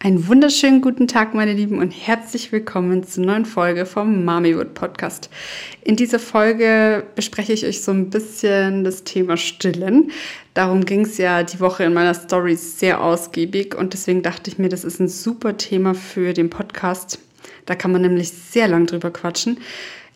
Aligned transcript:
Einen 0.00 0.28
wunderschönen 0.28 0.80
guten 0.80 1.08
Tag, 1.08 1.34
meine 1.34 1.54
Lieben, 1.54 1.80
und 1.80 1.90
herzlich 1.90 2.52
willkommen 2.52 3.02
zur 3.02 3.24
neuen 3.24 3.44
Folge 3.44 3.84
vom 3.84 4.24
Mamiwood 4.24 4.72
Podcast. 4.74 5.28
In 5.82 5.96
dieser 5.96 6.20
Folge 6.20 7.02
bespreche 7.16 7.52
ich 7.52 7.66
euch 7.66 7.82
so 7.82 7.90
ein 7.90 8.08
bisschen 8.08 8.84
das 8.84 9.02
Thema 9.02 9.36
Stillen. 9.36 10.12
Darum 10.54 10.84
ging 10.84 11.00
es 11.00 11.18
ja 11.18 11.42
die 11.42 11.58
Woche 11.58 11.82
in 11.82 11.94
meiner 11.94 12.14
Story 12.14 12.54
sehr 12.54 13.02
ausgiebig 13.02 13.74
und 13.74 13.92
deswegen 13.92 14.22
dachte 14.22 14.52
ich 14.52 14.58
mir, 14.58 14.68
das 14.68 14.84
ist 14.84 15.00
ein 15.00 15.08
super 15.08 15.56
Thema 15.56 15.94
für 15.94 16.32
den 16.32 16.48
Podcast. 16.48 17.18
Da 17.66 17.74
kann 17.74 17.90
man 17.90 18.02
nämlich 18.02 18.30
sehr 18.30 18.68
lang 18.68 18.86
drüber 18.86 19.10
quatschen. 19.10 19.58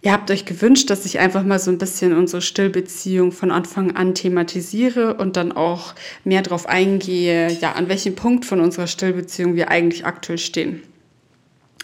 Ihr 0.05 0.11
habt 0.11 0.33
euch 0.33 0.45
gewünscht, 0.45 0.91
dass 0.91 1.07
ich 1.07 1.21
einfach 1.21 1.45
mal 1.45 1.61
so 1.61 1.71
ein 1.71 1.79
bisschen 1.79 2.13
unsere 2.13 2.43
Stillbeziehung 2.43 3.31
von 3.31 3.53
Anfang 3.53 3.95
an 3.95 4.17
thematisiere 4.17 5.15
und 5.15 5.37
dann 5.37 5.53
auch 5.53 5.95
mehr 6.25 6.43
darauf 6.43 6.69
eingehe, 6.69 7.53
ja, 7.53 7.73
an 7.73 7.89
welchem 7.89 8.17
Punkt 8.17 8.45
von 8.45 8.61
unserer 8.61 8.89
Stillbeziehung 8.89 9.55
wir 9.55 9.71
eigentlich 9.71 10.05
aktuell 10.05 10.39
stehen. 10.39 10.83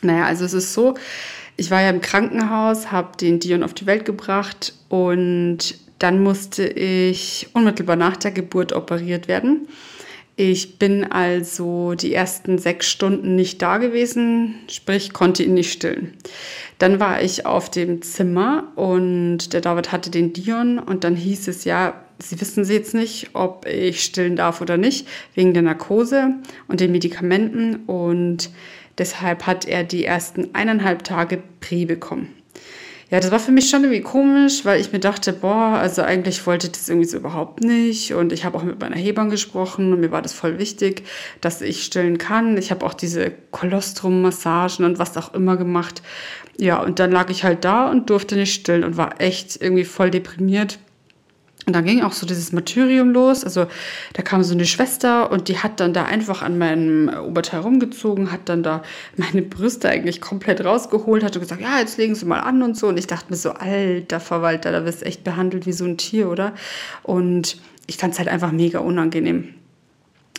Naja, 0.03 0.27
also 0.27 0.45
es 0.45 0.53
ist 0.53 0.75
so, 0.75 0.95
ich 1.57 1.71
war 1.71 1.81
ja 1.81 1.91
im 1.91 2.01
Krankenhaus, 2.01 2.91
habe 2.91 3.17
den 3.17 3.39
Dion 3.39 3.63
auf 3.63 3.75
die 3.75 3.87
Welt 3.87 4.05
gebracht 4.05 4.75
und 4.89 5.79
dann 6.01 6.21
musste 6.21 6.67
ich 6.67 7.49
unmittelbar 7.53 7.97
nach 7.97 8.17
der 8.17 8.33
Geburt 8.33 8.73
operiert 8.73 9.29
werden. 9.29 9.69
Ich 10.41 10.79
bin 10.79 11.03
also 11.03 11.95
die 11.95 12.15
ersten 12.15 12.59
sechs 12.59 12.87
Stunden 12.87 13.35
nicht 13.35 13.61
da 13.61 13.79
gewesen, 13.79 14.55
sprich 14.69 15.13
konnte 15.13 15.43
ihn 15.43 15.55
nicht 15.55 15.73
stillen. 15.73 16.13
Dann 16.79 17.01
war 17.01 17.21
ich 17.21 17.45
auf 17.45 17.69
dem 17.73 18.03
Zimmer 18.03 18.71
und 18.77 19.53
der 19.53 19.63
David 19.63 19.91
hatte 19.91 20.13
den 20.13 20.33
Dion 20.33 20.79
und 20.79 21.03
dann 21.03 21.17
hieß 21.17 21.49
es 21.49 21.65
ja, 21.65 22.05
Sie 22.21 22.41
wissen 22.41 22.65
Sie 22.65 22.75
jetzt 22.75 22.95
nicht, 22.95 23.31
ob 23.33 23.67
ich 23.67 24.05
stillen 24.05 24.37
darf 24.37 24.61
oder 24.61 24.77
nicht, 24.77 25.09
wegen 25.35 25.55
der 25.55 25.63
Narkose 25.65 26.35
und 26.69 26.79
den 26.79 26.93
Medikamenten 26.93 27.85
und 27.87 28.51
deshalb 28.97 29.45
hat 29.45 29.67
er 29.67 29.83
die 29.83 30.05
ersten 30.05 30.55
eineinhalb 30.55 31.03
Tage 31.03 31.43
Prä 31.59 31.85
bekommen. 31.85 32.33
Ja, 33.11 33.21
das 33.21 33.31
war 33.31 33.41
für 33.41 33.53
mich 33.53 33.71
schon 33.71 33.85
irgendwie 33.85 34.03
komisch, 34.03 34.67
weil 34.67 34.79
ich 34.81 34.93
mir 34.93 34.99
dachte, 34.99 35.33
boah, 35.33 35.79
also 35.81 36.03
eigentlich 36.03 36.47
wollte 36.47 36.67
ich 36.67 36.73
das 36.73 36.91
irgendwie 36.91 37.09
so 37.09 37.17
überhaupt 37.17 37.65
nicht. 37.65 38.13
Und 38.13 38.33
ich 38.35 38.45
habe 38.45 38.59
auch 38.59 38.63
mit 38.63 38.79
meiner 38.81 38.97
Hebamme 38.97 39.31
gesprochen 39.31 39.95
und 39.95 40.01
mir 40.01 40.11
war 40.11 40.21
das 40.21 40.35
voll 40.35 40.59
wichtig, 40.59 41.05
dass 41.41 41.63
ich 41.63 41.85
stillen 41.85 42.19
kann. 42.19 42.59
Ich 42.59 42.71
habe 42.71 42.85
auch 42.85 42.93
diese 42.93 43.33
Kolostrum-Massagen 43.51 44.85
und 44.85 44.99
was 44.99 45.17
auch 45.17 45.33
immer 45.33 45.57
gemacht. 45.57 46.03
Ja, 46.59 46.83
und 46.83 46.99
dann 46.99 47.11
lag 47.11 47.31
ich 47.31 47.45
halt 47.45 47.65
da 47.65 47.91
und 47.91 48.11
durfte 48.11 48.37
nicht 48.37 48.53
stillen 48.53 48.85
und 48.85 48.99
war 48.99 49.23
echt 49.23 49.59
irgendwie 49.63 49.85
voll 49.85 50.11
deprimiert. 50.11 50.79
Und 51.69 51.75
dann 51.75 51.85
ging 51.85 52.03
auch 52.03 52.13
so 52.13 52.25
dieses 52.25 52.51
Martyrium 52.51 53.11
los. 53.11 53.45
Also 53.45 53.67
da 54.15 54.23
kam 54.23 54.43
so 54.43 54.55
eine 54.55 54.65
Schwester 54.65 55.31
und 55.31 55.49
die 55.49 55.59
hat 55.59 55.81
dann 55.81 55.93
da 55.93 56.05
einfach 56.05 56.41
an 56.41 56.57
meinem 56.57 57.11
Oberteil 57.27 57.61
rumgezogen, 57.61 58.33
hat 58.33 58.41
dann 58.47 58.63
da 58.63 58.83
meine 59.19 59.43
Brüste 59.43 59.91
eigentlich 59.91 60.23
komplett 60.23 60.65
rausgeholt, 60.65 61.23
hat 61.23 61.39
gesagt, 61.39 61.61
ja, 61.61 61.79
jetzt 61.79 61.99
legen 61.99 62.15
Sie 62.15 62.25
mal 62.25 62.41
an 62.41 62.63
und 62.63 62.75
so. 62.75 62.89
Und 62.89 62.99
ich 62.99 63.07
dachte 63.07 63.27
mir 63.29 63.37
so, 63.37 63.51
alter 63.51 64.19
Verwalter, 64.19 64.73
da 64.73 64.87
wirst 64.87 65.03
echt 65.03 65.25
behandelt 65.25 65.67
wie 65.67 65.73
so 65.73 65.85
ein 65.85 65.99
Tier, 65.99 66.31
oder? 66.31 66.55
Und 67.03 67.59
ich 67.87 67.99
fand 67.99 68.15
es 68.15 68.19
halt 68.19 68.31
einfach 68.31 68.51
mega 68.51 68.79
unangenehm 68.79 69.53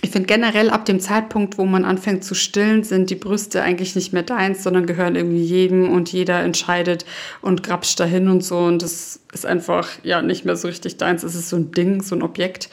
ich 0.02 0.12
finde 0.12 0.28
generell 0.28 0.70
ab 0.70 0.86
dem 0.86 1.00
Zeitpunkt, 1.00 1.58
wo 1.58 1.66
man 1.66 1.84
anfängt 1.84 2.24
zu 2.24 2.34
stillen, 2.34 2.84
sind 2.84 3.10
die 3.10 3.16
Brüste 3.16 3.62
eigentlich 3.62 3.96
nicht 3.96 4.14
mehr 4.14 4.24
deins, 4.24 4.64
sondern 4.64 4.86
gehören 4.86 5.16
irgendwie 5.16 5.44
jedem 5.44 5.90
und 5.92 6.12
jeder 6.12 6.42
entscheidet 6.42 7.06
und 7.42 7.64
grapscht 7.64 8.00
dahin 8.00 8.30
und 8.30 8.44
so. 8.44 8.60
Und 8.60 8.82
das 8.82 9.20
ist 9.34 9.46
einfach 9.46 9.90
ja 10.04 10.22
nicht 10.22 10.46
mehr 10.46 10.56
so 10.56 10.68
richtig 10.68 10.98
deins. 10.98 11.24
Es 11.24 11.36
ist 11.36 11.50
so 11.50 11.58
ein 11.58 11.72
Ding, 11.72 12.02
so 12.02 12.16
ein 12.16 12.22
Objekt. 12.22 12.70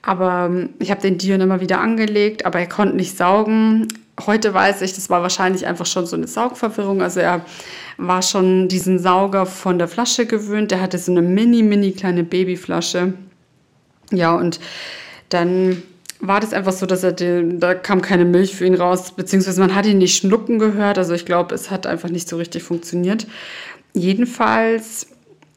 Aber 0.00 0.46
ähm, 0.50 0.70
ich 0.78 0.90
habe 0.90 1.02
den 1.02 1.18
Dion 1.18 1.40
immer 1.40 1.60
wieder 1.60 1.80
angelegt, 1.80 2.46
aber 2.46 2.60
er 2.60 2.68
konnte 2.68 2.96
nicht 2.96 3.16
saugen. 3.16 3.88
Heute 4.26 4.54
weiß 4.54 4.82
ich, 4.82 4.94
das 4.94 5.10
war 5.10 5.22
wahrscheinlich 5.22 5.66
einfach 5.66 5.86
schon 5.86 6.06
so 6.06 6.16
eine 6.16 6.28
Saugverwirrung. 6.28 7.02
Also 7.02 7.20
er 7.20 7.44
war 7.98 8.22
schon 8.22 8.68
diesen 8.68 8.98
Sauger 8.98 9.44
von 9.44 9.78
der 9.78 9.88
Flasche 9.88 10.24
gewöhnt. 10.24 10.70
Der 10.70 10.80
hatte 10.80 10.98
so 10.98 11.12
eine 11.12 11.22
mini, 11.22 11.62
mini 11.62 11.92
kleine 11.92 12.24
Babyflasche. 12.24 13.14
Ja, 14.12 14.34
und 14.34 14.60
dann 15.30 15.82
war 16.20 16.40
das 16.40 16.52
einfach 16.52 16.72
so, 16.72 16.86
dass 16.86 17.02
er 17.02 17.12
den, 17.12 17.60
da 17.60 17.74
kam 17.74 18.00
keine 18.00 18.24
Milch 18.24 18.54
für 18.54 18.66
ihn 18.66 18.74
raus, 18.74 19.12
beziehungsweise 19.12 19.60
man 19.60 19.74
hat 19.74 19.86
ihn 19.86 19.98
nicht 19.98 20.16
schnucken 20.16 20.58
gehört. 20.58 20.98
Also 20.98 21.14
ich 21.14 21.26
glaube, 21.26 21.54
es 21.54 21.70
hat 21.70 21.86
einfach 21.86 22.08
nicht 22.08 22.28
so 22.28 22.36
richtig 22.36 22.62
funktioniert. 22.62 23.26
Jedenfalls, 23.92 25.08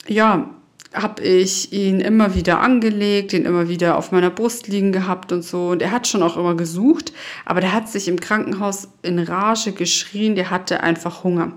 ja, 0.07 0.49
habe 0.93 1.21
ich 1.21 1.73
ihn 1.73 1.99
immer 1.99 2.33
wieder 2.35 2.59
angelegt, 2.61 3.33
ihn 3.33 3.45
immer 3.45 3.69
wieder 3.69 3.97
auf 3.97 4.11
meiner 4.11 4.29
Brust 4.29 4.67
liegen 4.67 4.91
gehabt 4.91 5.31
und 5.31 5.43
so. 5.43 5.69
Und 5.69 5.81
er 5.81 5.91
hat 5.91 6.07
schon 6.07 6.23
auch 6.23 6.37
immer 6.37 6.55
gesucht, 6.55 7.13
aber 7.45 7.61
der 7.61 7.73
hat 7.73 7.89
sich 7.89 8.07
im 8.07 8.19
Krankenhaus 8.19 8.89
in 9.01 9.19
Rage 9.19 9.73
geschrien, 9.73 10.35
der 10.35 10.49
hatte 10.49 10.81
einfach 10.81 11.23
Hunger. 11.23 11.53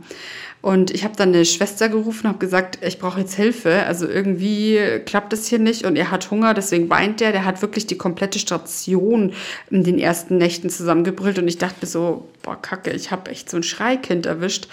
Und 0.62 0.90
ich 0.90 1.04
habe 1.04 1.16
dann 1.16 1.30
eine 1.30 1.46
Schwester 1.46 1.88
gerufen, 1.88 2.28
habe 2.28 2.38
gesagt, 2.38 2.78
ich 2.84 2.98
brauche 2.98 3.20
jetzt 3.20 3.34
Hilfe. 3.34 3.84
Also 3.86 4.06
irgendwie 4.06 4.78
klappt 5.06 5.32
es 5.32 5.46
hier 5.46 5.58
nicht 5.58 5.86
und 5.86 5.96
er 5.96 6.10
hat 6.10 6.30
Hunger, 6.30 6.52
deswegen 6.52 6.90
weint 6.90 7.20
der. 7.20 7.32
Der 7.32 7.46
hat 7.46 7.62
wirklich 7.62 7.86
die 7.86 7.96
komplette 7.96 8.38
Station 8.38 9.32
in 9.70 9.84
den 9.84 9.98
ersten 9.98 10.36
Nächten 10.36 10.68
zusammengebrüllt 10.68 11.38
und 11.38 11.48
ich 11.48 11.56
dachte 11.56 11.76
mir 11.80 11.86
so, 11.86 12.28
boah, 12.42 12.60
kacke, 12.60 12.90
ich 12.90 13.10
habe 13.10 13.30
echt 13.30 13.48
so 13.48 13.56
ein 13.56 13.62
Schreikind 13.62 14.26
erwischt. 14.26 14.68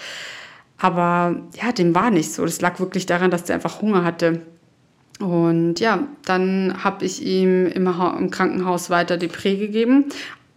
Aber 0.76 1.36
ja, 1.60 1.72
dem 1.72 1.94
war 1.94 2.10
nicht 2.10 2.32
so. 2.32 2.44
Das 2.44 2.60
lag 2.60 2.78
wirklich 2.80 3.06
daran, 3.06 3.30
dass 3.30 3.44
der 3.44 3.56
einfach 3.56 3.80
Hunger 3.80 4.04
hatte. 4.04 4.42
Und 5.20 5.80
ja, 5.80 6.06
dann 6.24 6.84
habe 6.84 7.04
ich 7.04 7.24
ihm 7.24 7.66
im, 7.66 7.86
im 7.86 8.30
Krankenhaus 8.30 8.90
weiter 8.90 9.16
die 9.16 9.26
Prä 9.26 9.56
gegeben. 9.56 10.04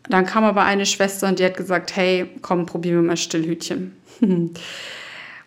Dann 0.10 0.26
kam 0.26 0.44
aber 0.44 0.64
eine 0.64 0.86
Schwester 0.86 1.30
und 1.30 1.40
die 1.40 1.46
hat 1.46 1.56
gesagt, 1.56 1.96
hey, 1.96 2.30
komm, 2.42 2.66
probieren 2.66 2.98
wir 2.98 3.08
mal 3.08 3.18
Stillhütchen. 3.18 3.94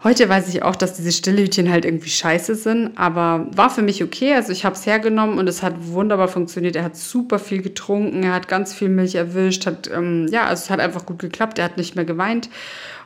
Heute 0.04 0.28
weiß 0.28 0.48
ich 0.48 0.62
auch, 0.62 0.76
dass 0.76 0.92
diese 0.92 1.12
Stillhütchen 1.12 1.70
halt 1.70 1.86
irgendwie 1.86 2.10
scheiße 2.10 2.56
sind, 2.56 2.90
aber 2.94 3.46
war 3.56 3.70
für 3.70 3.80
mich 3.80 4.04
okay. 4.04 4.34
Also 4.34 4.52
ich 4.52 4.66
habe 4.66 4.74
es 4.74 4.84
hergenommen 4.84 5.38
und 5.38 5.48
es 5.48 5.62
hat 5.62 5.76
wunderbar 5.78 6.28
funktioniert. 6.28 6.76
Er 6.76 6.84
hat 6.84 6.94
super 6.94 7.38
viel 7.38 7.62
getrunken, 7.62 8.22
er 8.22 8.34
hat 8.34 8.46
ganz 8.46 8.74
viel 8.74 8.90
Milch 8.90 9.14
erwischt, 9.14 9.64
hat 9.64 9.90
ähm, 9.90 10.26
ja, 10.30 10.44
also 10.44 10.64
es 10.64 10.68
hat 10.68 10.80
einfach 10.80 11.06
gut 11.06 11.20
geklappt. 11.20 11.58
Er 11.58 11.64
hat 11.64 11.78
nicht 11.78 11.96
mehr 11.96 12.04
geweint 12.04 12.50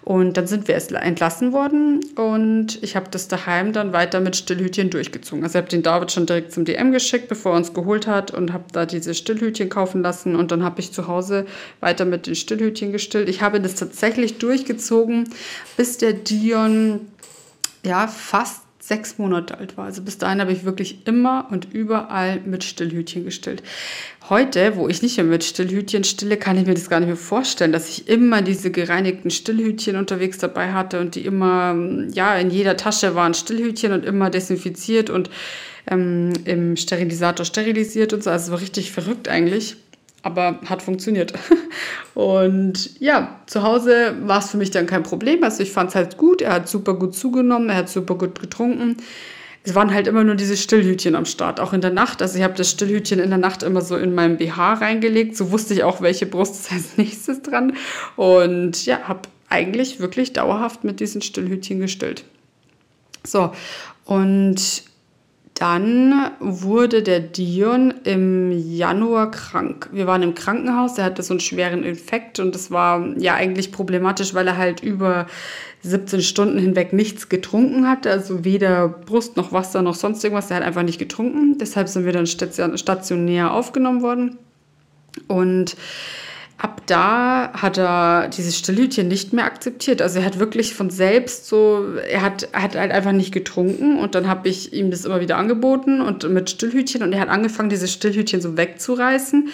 und 0.08 0.38
dann 0.38 0.46
sind 0.46 0.68
wir 0.68 0.74
erst 0.74 0.90
entlassen 0.92 1.52
worden 1.52 2.00
und 2.14 2.82
ich 2.82 2.96
habe 2.96 3.10
das 3.10 3.28
daheim 3.28 3.74
dann 3.74 3.92
weiter 3.92 4.20
mit 4.20 4.36
Stillhütchen 4.36 4.88
durchgezogen. 4.88 5.44
Also 5.44 5.58
ich 5.58 5.62
habe 5.62 5.68
den 5.68 5.82
David 5.82 6.10
schon 6.10 6.24
direkt 6.24 6.50
zum 6.50 6.64
DM 6.64 6.92
geschickt, 6.92 7.28
bevor 7.28 7.52
er 7.52 7.58
uns 7.58 7.74
geholt 7.74 8.06
hat 8.06 8.30
und 8.30 8.54
habe 8.54 8.64
da 8.72 8.86
diese 8.86 9.12
Stillhütchen 9.12 9.68
kaufen 9.68 10.02
lassen 10.02 10.34
und 10.34 10.50
dann 10.50 10.62
habe 10.62 10.80
ich 10.80 10.92
zu 10.92 11.08
Hause 11.08 11.44
weiter 11.80 12.06
mit 12.06 12.26
den 12.26 12.36
Stillhütchen 12.36 12.90
gestillt. 12.90 13.28
Ich 13.28 13.42
habe 13.42 13.60
das 13.60 13.74
tatsächlich 13.74 14.38
durchgezogen, 14.38 15.28
bis 15.76 15.98
der 15.98 16.14
Dion 16.14 17.00
ja 17.84 18.06
fast 18.06 18.62
sechs 18.88 19.18
Monate 19.18 19.58
alt 19.58 19.76
war. 19.76 19.84
Also 19.84 20.02
bis 20.02 20.18
dahin 20.18 20.40
habe 20.40 20.52
ich 20.52 20.64
wirklich 20.64 21.06
immer 21.06 21.46
und 21.50 21.72
überall 21.72 22.40
mit 22.40 22.64
Stillhütchen 22.64 23.24
gestillt. 23.24 23.62
Heute, 24.30 24.76
wo 24.76 24.88
ich 24.88 25.02
nicht 25.02 25.16
mehr 25.18 25.26
mit 25.26 25.44
Stillhütchen 25.44 26.04
stille, 26.04 26.38
kann 26.38 26.56
ich 26.56 26.66
mir 26.66 26.74
das 26.74 26.88
gar 26.88 27.00
nicht 27.00 27.08
mehr 27.08 27.16
vorstellen, 27.16 27.72
dass 27.72 27.88
ich 27.88 28.08
immer 28.08 28.42
diese 28.42 28.70
gereinigten 28.70 29.30
Stillhütchen 29.30 29.96
unterwegs 29.96 30.38
dabei 30.38 30.72
hatte 30.72 31.00
und 31.00 31.14
die 31.14 31.24
immer, 31.24 31.76
ja, 32.12 32.34
in 32.36 32.50
jeder 32.50 32.76
Tasche 32.76 33.14
waren 33.14 33.34
Stillhütchen 33.34 33.92
und 33.92 34.04
immer 34.04 34.30
desinfiziert 34.30 35.10
und 35.10 35.28
ähm, 35.86 36.32
im 36.44 36.76
Sterilisator 36.76 37.44
sterilisiert 37.44 38.12
und 38.12 38.24
so. 38.24 38.30
Also 38.30 38.52
war 38.52 38.60
richtig 38.60 38.90
verrückt 38.90 39.28
eigentlich 39.28 39.76
aber 40.22 40.58
hat 40.66 40.82
funktioniert. 40.82 41.32
Und 42.14 43.00
ja, 43.00 43.40
zu 43.46 43.62
Hause 43.62 44.16
war 44.22 44.40
es 44.40 44.50
für 44.50 44.56
mich 44.56 44.70
dann 44.70 44.86
kein 44.86 45.02
Problem. 45.02 45.44
Also 45.44 45.62
ich 45.62 45.70
fand 45.70 45.90
es 45.90 45.94
halt 45.94 46.16
gut. 46.16 46.42
Er 46.42 46.52
hat 46.52 46.68
super 46.68 46.94
gut 46.94 47.14
zugenommen, 47.14 47.68
er 47.68 47.76
hat 47.76 47.88
super 47.88 48.16
gut 48.16 48.40
getrunken. 48.40 48.96
Es 49.64 49.74
waren 49.74 49.92
halt 49.92 50.06
immer 50.06 50.24
nur 50.24 50.34
diese 50.34 50.56
Stillhütchen 50.56 51.14
am 51.14 51.26
Start, 51.26 51.60
auch 51.60 51.72
in 51.72 51.80
der 51.80 51.90
Nacht. 51.90 52.22
Also 52.22 52.38
ich 52.38 52.44
habe 52.44 52.54
das 52.54 52.70
Stillhütchen 52.70 53.18
in 53.18 53.28
der 53.28 53.38
Nacht 53.38 53.62
immer 53.62 53.80
so 53.80 53.96
in 53.96 54.14
meinem 54.14 54.38
BH 54.38 54.74
reingelegt. 54.74 55.36
So 55.36 55.50
wusste 55.50 55.74
ich 55.74 55.84
auch, 55.84 56.00
welche 56.00 56.26
Brust 56.26 56.54
ist 56.54 56.72
als 56.72 56.84
nächstes 56.96 57.42
dran. 57.42 57.74
Und 58.16 58.86
ja, 58.86 59.00
habe 59.06 59.22
eigentlich 59.48 60.00
wirklich 60.00 60.32
dauerhaft 60.32 60.84
mit 60.84 61.00
diesen 61.00 61.22
Stillhütchen 61.22 61.80
gestillt. 61.80 62.24
So, 63.24 63.52
und 64.04 64.82
dann 65.58 66.30
wurde 66.38 67.02
der 67.02 67.18
Dion 67.20 67.92
im 68.04 68.52
Januar 68.52 69.30
krank. 69.30 69.88
Wir 69.92 70.06
waren 70.06 70.22
im 70.22 70.34
Krankenhaus, 70.34 70.98
er 70.98 71.04
hatte 71.04 71.22
so 71.22 71.34
einen 71.34 71.40
schweren 71.40 71.82
Infekt 71.82 72.38
und 72.38 72.54
das 72.54 72.70
war 72.70 73.04
ja 73.18 73.34
eigentlich 73.34 73.72
problematisch, 73.72 74.34
weil 74.34 74.46
er 74.46 74.56
halt 74.56 74.82
über 74.82 75.26
17 75.82 76.22
Stunden 76.22 76.58
hinweg 76.58 76.92
nichts 76.92 77.28
getrunken 77.28 77.88
hatte, 77.88 78.10
also 78.10 78.44
weder 78.44 78.88
Brust 78.88 79.36
noch 79.36 79.52
Wasser 79.52 79.82
noch 79.82 79.94
sonst 79.94 80.22
irgendwas. 80.22 80.50
Er 80.50 80.58
hat 80.58 80.64
einfach 80.64 80.82
nicht 80.82 80.98
getrunken. 80.98 81.58
Deshalb 81.58 81.88
sind 81.88 82.04
wir 82.04 82.12
dann 82.12 82.26
stationär 82.26 83.52
aufgenommen 83.52 84.02
worden. 84.02 84.38
Und 85.26 85.76
ab 86.58 86.82
da 86.86 87.52
hat 87.54 87.78
er 87.78 88.28
dieses 88.28 88.58
Stillhütchen 88.58 89.06
nicht 89.06 89.32
mehr 89.32 89.44
akzeptiert. 89.44 90.02
Also 90.02 90.18
er 90.18 90.24
hat 90.24 90.40
wirklich 90.40 90.74
von 90.74 90.90
selbst 90.90 91.46
so, 91.46 91.94
er 92.10 92.20
hat, 92.20 92.48
er 92.52 92.62
hat 92.62 92.76
halt 92.76 92.90
einfach 92.90 93.12
nicht 93.12 93.32
getrunken 93.32 93.98
und 93.98 94.16
dann 94.16 94.26
habe 94.28 94.48
ich 94.48 94.72
ihm 94.72 94.90
das 94.90 95.04
immer 95.04 95.20
wieder 95.20 95.36
angeboten 95.36 96.00
und 96.00 96.28
mit 96.28 96.50
Stillhütchen 96.50 97.02
und 97.02 97.12
er 97.12 97.20
hat 97.20 97.28
angefangen, 97.28 97.68
dieses 97.68 97.92
Stillhütchen 97.92 98.40
so 98.40 98.56
wegzureißen. 98.56 99.50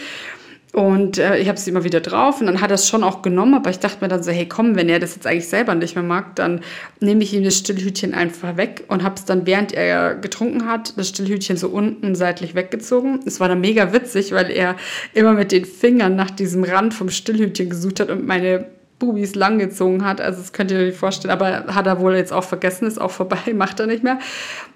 Und 0.75 1.19
äh, 1.19 1.38
ich 1.38 1.47
habe 1.47 1.56
es 1.56 1.69
immer 1.69 1.85
wieder 1.85 2.00
drauf 2.00 2.41
und 2.41 2.49
dann 2.49 2.61
hat 2.61 2.73
er 2.73 2.75
es 2.75 2.88
schon 2.88 3.05
auch 3.05 3.23
genommen, 3.23 3.55
aber 3.55 3.71
ich 3.71 3.79
dachte 3.79 3.99
mir 4.00 4.09
dann 4.09 4.25
so, 4.25 4.32
hey 4.32 4.49
komm, 4.49 4.75
wenn 4.75 4.88
er 4.88 4.99
das 4.99 5.15
jetzt 5.15 5.25
eigentlich 5.25 5.49
selber 5.49 5.76
nicht 5.76 5.94
mehr 5.94 6.03
mag, 6.03 6.35
dann 6.35 6.62
nehme 6.99 7.23
ich 7.23 7.32
ihm 7.32 7.44
das 7.44 7.59
Stillhütchen 7.59 8.12
einfach 8.12 8.56
weg 8.56 8.82
und 8.88 9.05
habe 9.05 9.15
es 9.15 9.25
dann, 9.25 9.47
während 9.47 9.73
er 9.73 10.17
getrunken 10.17 10.67
hat, 10.67 10.99
das 10.99 11.11
Stillhütchen 11.11 11.56
so 11.56 11.69
unten 11.69 12.17
seitlich 12.17 12.56
weggezogen. 12.56 13.21
Es 13.25 13.38
war 13.38 13.47
dann 13.47 13.61
mega 13.61 13.93
witzig, 13.93 14.32
weil 14.32 14.50
er 14.50 14.75
immer 15.12 15.35
mit 15.35 15.53
den 15.53 15.65
Fingern 15.65 16.17
nach 16.17 16.32
diesem 16.32 16.65
Rand 16.65 16.93
vom 16.93 17.09
Stillhütchen 17.09 17.70
gesucht 17.70 18.00
hat 18.00 18.11
und 18.11 18.27
meine 18.27 18.67
Bubis 18.99 19.37
langgezogen 19.37 20.05
hat. 20.05 20.20
Also 20.20 20.41
das 20.41 20.53
könnt 20.53 20.73
ihr 20.73 20.79
euch 20.79 20.97
vorstellen, 20.97 21.31
aber 21.31 21.73
hat 21.73 21.87
er 21.87 22.00
wohl 22.00 22.17
jetzt 22.17 22.32
auch 22.32 22.43
vergessen, 22.43 22.88
ist 22.88 23.00
auch 23.00 23.12
vorbei, 23.12 23.38
macht 23.55 23.79
er 23.79 23.87
nicht 23.87 24.03
mehr. 24.03 24.19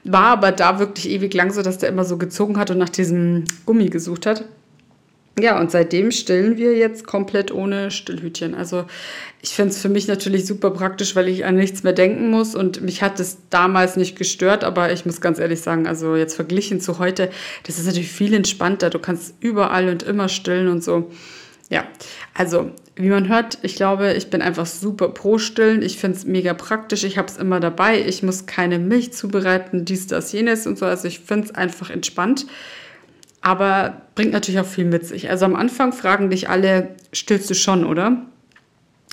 War 0.04 0.26
aber 0.26 0.52
da 0.52 0.78
wirklich 0.78 1.10
ewig 1.10 1.34
lang 1.34 1.50
so, 1.50 1.62
dass 1.62 1.78
der 1.78 1.88
immer 1.88 2.04
so 2.04 2.18
gezogen 2.18 2.56
hat 2.56 2.70
und 2.70 2.78
nach 2.78 2.88
diesem 2.88 3.46
Gummi 3.66 3.88
gesucht 3.88 4.26
hat. 4.26 4.44
Ja, 5.40 5.60
und 5.60 5.70
seitdem 5.70 6.10
stillen 6.10 6.56
wir 6.56 6.76
jetzt 6.76 7.06
komplett 7.06 7.52
ohne 7.52 7.90
Stillhütchen. 7.92 8.54
Also 8.54 8.86
ich 9.40 9.50
finde 9.50 9.70
es 9.70 9.80
für 9.80 9.88
mich 9.88 10.08
natürlich 10.08 10.46
super 10.46 10.70
praktisch, 10.72 11.14
weil 11.14 11.28
ich 11.28 11.44
an 11.44 11.54
nichts 11.54 11.84
mehr 11.84 11.92
denken 11.92 12.28
muss 12.30 12.56
und 12.56 12.80
mich 12.80 13.02
hat 13.02 13.20
es 13.20 13.38
damals 13.50 13.96
nicht 13.96 14.16
gestört, 14.16 14.64
aber 14.64 14.92
ich 14.92 15.06
muss 15.06 15.20
ganz 15.20 15.38
ehrlich 15.38 15.60
sagen, 15.60 15.86
also 15.86 16.16
jetzt 16.16 16.34
verglichen 16.34 16.80
zu 16.80 16.98
heute, 16.98 17.30
das 17.64 17.78
ist 17.78 17.86
natürlich 17.86 18.10
viel 18.10 18.34
entspannter. 18.34 18.90
Du 18.90 18.98
kannst 18.98 19.34
überall 19.40 19.88
und 19.88 20.02
immer 20.02 20.28
stillen 20.28 20.68
und 20.68 20.82
so. 20.82 21.10
Ja, 21.70 21.84
also 22.34 22.72
wie 22.96 23.10
man 23.10 23.28
hört, 23.28 23.58
ich 23.62 23.76
glaube, 23.76 24.14
ich 24.14 24.30
bin 24.30 24.42
einfach 24.42 24.66
super 24.66 25.10
pro 25.10 25.38
Stillen. 25.38 25.82
Ich 25.82 25.98
finde 25.98 26.16
es 26.16 26.24
mega 26.24 26.54
praktisch. 26.54 27.04
Ich 27.04 27.16
habe 27.16 27.28
es 27.28 27.36
immer 27.36 27.60
dabei. 27.60 28.00
Ich 28.00 28.22
muss 28.22 28.46
keine 28.46 28.78
Milch 28.78 29.12
zubereiten, 29.12 29.84
dies, 29.84 30.06
das, 30.08 30.32
jenes 30.32 30.66
und 30.66 30.78
so. 30.78 30.86
Also 30.86 31.06
ich 31.06 31.20
finde 31.20 31.48
es 31.48 31.54
einfach 31.54 31.90
entspannt 31.90 32.46
aber 33.40 34.02
bringt 34.14 34.32
natürlich 34.32 34.60
auch 34.60 34.66
viel 34.66 34.84
mit 34.84 35.06
sich. 35.06 35.30
Also 35.30 35.44
am 35.44 35.56
Anfang 35.56 35.92
fragen 35.92 36.30
dich 36.30 36.48
alle, 36.48 36.96
stillst 37.12 37.48
du 37.50 37.54
schon, 37.54 37.84
oder? 37.84 38.22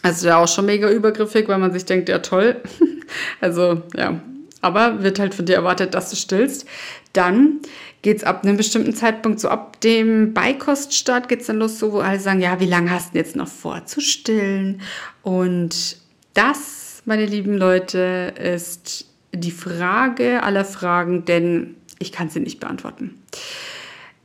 Also 0.02 0.28
ja 0.28 0.38
auch 0.38 0.48
schon 0.48 0.66
mega 0.66 0.90
übergriffig, 0.90 1.48
weil 1.48 1.58
man 1.58 1.74
sich 1.74 1.86
denkt, 1.86 2.10
ja 2.10 2.20
toll. 2.20 2.58
also 3.42 3.82
ja, 3.96 4.20
aber 4.62 5.04
wird 5.04 5.20
halt 5.20 5.34
von 5.34 5.46
dir 5.46 5.56
erwartet, 5.56 5.94
dass 5.94 6.10
du 6.10 6.16
stillst. 6.16 6.68
Dann 7.14 7.60
geht 8.02 8.18
es 8.18 8.24
ab 8.24 8.44
einem 8.44 8.58
bestimmten 8.58 8.94
Zeitpunkt, 8.94 9.40
so 9.40 9.50
ab 9.50 9.82
dem 9.82 10.34
Beikoststart 10.34 11.28
geht 11.28 11.42
es 11.42 11.48
dann 11.48 11.58
los, 11.58 11.80
so, 11.80 11.92
wo 11.92 12.00
alle 12.00 12.20
sagen, 12.20 12.40
ja, 12.40 12.60
wie 12.60 12.68
lange 12.68 12.92
hast 12.92 13.14
du 13.14 13.18
jetzt 13.18 13.36
noch 13.36 13.48
vor 13.48 13.86
zu 13.86 14.00
stillen? 14.00 14.82
Und 15.24 15.98
das, 16.36 17.02
meine 17.06 17.26
lieben 17.26 17.58
Leute, 17.58 18.34
ist 18.40 19.08
die 19.34 19.52
Frage 19.52 20.44
aller 20.44 20.66
Fragen, 20.66 21.26
denn 21.26 21.76
ich 22.00 22.12
kann 22.12 22.30
sie 22.30 22.40
nicht 22.40 22.60
beantworten. 22.60 23.20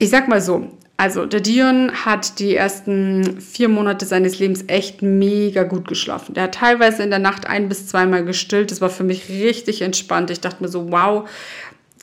Ich 0.02 0.08
sag 0.08 0.28
mal 0.28 0.40
so, 0.40 0.66
also 0.96 1.26
der 1.26 1.40
Dion 1.40 1.92
hat 2.06 2.38
die 2.38 2.56
ersten 2.56 3.38
vier 3.38 3.68
Monate 3.68 4.06
seines 4.06 4.38
Lebens 4.38 4.64
echt 4.66 5.02
mega 5.02 5.62
gut 5.62 5.86
geschlafen. 5.86 6.32
Der 6.32 6.44
hat 6.44 6.54
teilweise 6.54 7.02
in 7.02 7.10
der 7.10 7.18
Nacht 7.18 7.46
ein 7.46 7.68
bis 7.68 7.86
zweimal 7.86 8.24
gestillt. 8.24 8.70
Das 8.70 8.80
war 8.80 8.88
für 8.88 9.04
mich 9.04 9.28
richtig 9.28 9.82
entspannt. 9.82 10.30
Ich 10.30 10.40
dachte 10.40 10.62
mir 10.62 10.70
so, 10.70 10.90
wow, 10.90 11.28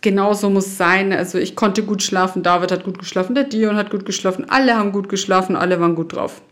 genau 0.03 0.33
so 0.33 0.51
muss 0.51 0.67
es 0.67 0.77
sein. 0.77 1.11
Also 1.11 1.39
ich 1.39 1.55
konnte 1.55 1.81
gut 1.81 2.03
schlafen, 2.03 2.43
David 2.43 2.71
hat 2.71 2.83
gut 2.83 2.99
geschlafen, 2.99 3.33
der 3.33 3.45
Dion 3.45 3.77
hat 3.77 3.89
gut 3.89 4.05
geschlafen, 4.05 4.45
alle 4.47 4.77
haben 4.77 4.91
gut 4.91 5.09
geschlafen, 5.09 5.55
alle 5.55 5.79
waren 5.79 5.95
gut 5.95 6.13
drauf. 6.13 6.43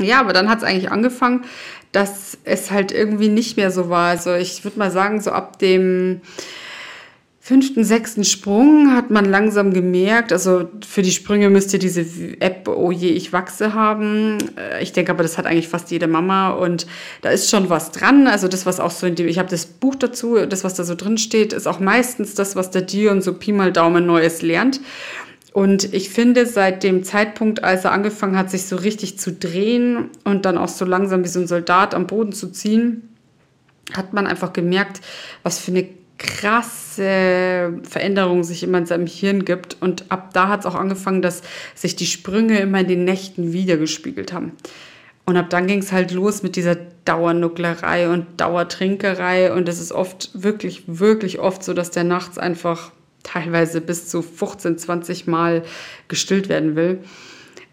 Ja, 0.00 0.20
aber 0.20 0.32
dann 0.32 0.48
hat 0.48 0.58
es 0.58 0.64
eigentlich 0.64 0.90
angefangen, 0.90 1.44
dass 1.92 2.38
es 2.44 2.70
halt 2.70 2.92
irgendwie 2.92 3.28
nicht 3.28 3.58
mehr 3.58 3.70
so 3.70 3.90
war. 3.90 4.08
Also 4.08 4.32
ich 4.32 4.64
würde 4.64 4.78
mal 4.78 4.90
sagen, 4.90 5.20
so 5.20 5.32
ab 5.32 5.58
dem 5.58 6.22
fünften, 7.46 7.84
sechsten 7.84 8.24
Sprung 8.24 8.92
hat 8.96 9.12
man 9.12 9.24
langsam 9.24 9.72
gemerkt, 9.72 10.32
also 10.32 10.68
für 10.84 11.02
die 11.02 11.12
Sprünge 11.12 11.48
müsst 11.48 11.72
ihr 11.72 11.78
diese 11.78 12.04
App 12.40 12.66
Oh 12.66 12.90
je, 12.90 13.10
ich 13.10 13.32
wachse 13.32 13.72
haben. 13.72 14.38
Äh, 14.56 14.82
ich 14.82 14.92
denke 14.92 15.12
aber, 15.12 15.22
das 15.22 15.38
hat 15.38 15.46
eigentlich 15.46 15.68
fast 15.68 15.92
jede 15.92 16.08
Mama 16.08 16.50
und 16.50 16.88
da 17.22 17.30
ist 17.30 17.48
schon 17.48 17.70
was 17.70 17.92
dran. 17.92 18.26
Also 18.26 18.48
das, 18.48 18.66
was 18.66 18.80
auch 18.80 18.90
so 18.90 19.06
in 19.06 19.14
dem, 19.14 19.28
ich 19.28 19.38
habe 19.38 19.48
das 19.48 19.64
Buch 19.66 19.94
dazu, 19.94 20.44
das, 20.44 20.64
was 20.64 20.74
da 20.74 20.82
so 20.82 20.96
drin 20.96 21.18
steht, 21.18 21.52
ist 21.52 21.68
auch 21.68 21.78
meistens 21.78 22.34
das, 22.34 22.56
was 22.56 22.72
der 22.72 22.82
Dion 22.82 23.22
so 23.22 23.32
Pi 23.32 23.52
mal 23.52 23.70
Daumen 23.70 24.06
Neues 24.06 24.42
lernt. 24.42 24.80
Und 25.52 25.94
ich 25.94 26.10
finde, 26.10 26.46
seit 26.46 26.82
dem 26.82 27.04
Zeitpunkt, 27.04 27.62
als 27.62 27.84
er 27.84 27.92
angefangen 27.92 28.36
hat, 28.36 28.50
sich 28.50 28.66
so 28.66 28.74
richtig 28.74 29.20
zu 29.20 29.30
drehen 29.30 30.10
und 30.24 30.46
dann 30.46 30.58
auch 30.58 30.68
so 30.68 30.84
langsam 30.84 31.22
wie 31.22 31.28
so 31.28 31.38
ein 31.38 31.46
Soldat 31.46 31.94
am 31.94 32.08
Boden 32.08 32.32
zu 32.32 32.50
ziehen, 32.50 33.08
hat 33.94 34.14
man 34.14 34.26
einfach 34.26 34.52
gemerkt, 34.52 35.00
was 35.44 35.60
für 35.60 35.70
eine 35.70 35.86
krasse 36.96 37.80
Veränderung 37.82 38.44
sich 38.44 38.62
immer 38.62 38.78
in 38.78 38.86
seinem 38.86 39.06
Hirn 39.06 39.44
gibt. 39.44 39.76
Und 39.80 40.10
ab 40.10 40.30
da 40.32 40.48
hat 40.48 40.60
es 40.60 40.66
auch 40.66 40.74
angefangen, 40.74 41.22
dass 41.22 41.42
sich 41.74 41.96
die 41.96 42.06
Sprünge 42.06 42.58
immer 42.60 42.80
in 42.80 42.88
den 42.88 43.04
Nächten 43.04 43.52
wiedergespiegelt 43.52 44.32
haben. 44.32 44.52
Und 45.24 45.36
ab 45.36 45.50
dann 45.50 45.66
ging 45.66 45.80
es 45.80 45.92
halt 45.92 46.12
los 46.12 46.42
mit 46.42 46.56
dieser 46.56 46.76
Dauernucklerei 47.04 48.08
und 48.08 48.40
Dauertrinkerei. 48.40 49.52
Und 49.52 49.68
es 49.68 49.80
ist 49.80 49.92
oft, 49.92 50.30
wirklich, 50.34 50.84
wirklich 50.86 51.38
oft 51.40 51.64
so, 51.64 51.74
dass 51.74 51.90
der 51.90 52.04
nachts 52.04 52.38
einfach 52.38 52.92
teilweise 53.22 53.80
bis 53.80 54.08
zu 54.08 54.22
15, 54.22 54.78
20 54.78 55.26
Mal 55.26 55.64
gestillt 56.06 56.48
werden 56.48 56.76
will. 56.76 57.00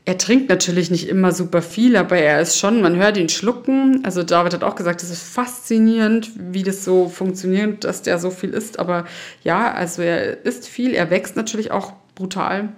Er 0.05 0.17
trinkt 0.17 0.49
natürlich 0.49 0.91
nicht 0.91 1.07
immer 1.07 1.31
super 1.31 1.61
viel, 1.61 1.95
aber 1.95 2.17
er 2.17 2.41
ist 2.41 2.59
schon, 2.59 2.81
man 2.81 2.97
hört 2.97 3.15
ihn 3.15 3.29
schlucken. 3.29 4.01
Also 4.03 4.21
David 4.23 4.53
hat 4.53 4.63
auch 4.63 4.75
gesagt, 4.75 5.01
es 5.01 5.09
ist 5.09 5.23
faszinierend, 5.23 6.31
wie 6.35 6.63
das 6.63 6.83
so 6.83 7.07
funktioniert, 7.07 7.85
dass 7.85 8.01
der 8.01 8.19
so 8.19 8.29
viel 8.29 8.49
isst. 8.49 8.79
Aber 8.79 9.05
ja, 9.45 9.71
also 9.71 10.01
er 10.01 10.45
isst 10.45 10.67
viel, 10.67 10.93
er 10.93 11.09
wächst 11.09 11.37
natürlich 11.37 11.71
auch 11.71 11.93
brutal. 12.15 12.69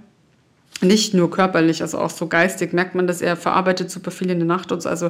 Nicht 0.81 1.15
nur 1.15 1.31
körperlich, 1.31 1.81
also 1.81 1.97
auch 1.97 2.09
so 2.11 2.27
geistig 2.27 2.73
merkt 2.73 2.95
man, 2.95 3.07
dass 3.07 3.21
er 3.21 3.37
verarbeitet 3.37 3.89
super 3.89 4.11
viel 4.11 4.29
in 4.29 4.39
der 4.39 4.47
Nacht 4.47 4.71
und 4.71 4.83
so. 4.83 4.89
Also 4.89 5.09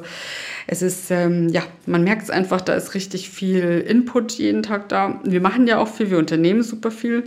es 0.68 0.82
ist, 0.82 1.12
ähm, 1.12 1.50
ja, 1.50 1.64
man 1.86 2.04
merkt 2.04 2.22
es 2.22 2.30
einfach, 2.30 2.62
da 2.62 2.76
ist 2.76 2.94
richtig 2.94 3.30
viel 3.30 3.84
Input 3.86 4.34
jeden 4.34 4.64
Tag 4.64 4.88
da. 4.88 5.20
Wir 5.26 5.42
machen 5.42 5.68
ja 5.68 5.80
auch 5.80 5.90
viel, 5.90 6.12
wir 6.12 6.20
unternehmen 6.20 6.64
super 6.64 6.92
viel. 6.92 7.24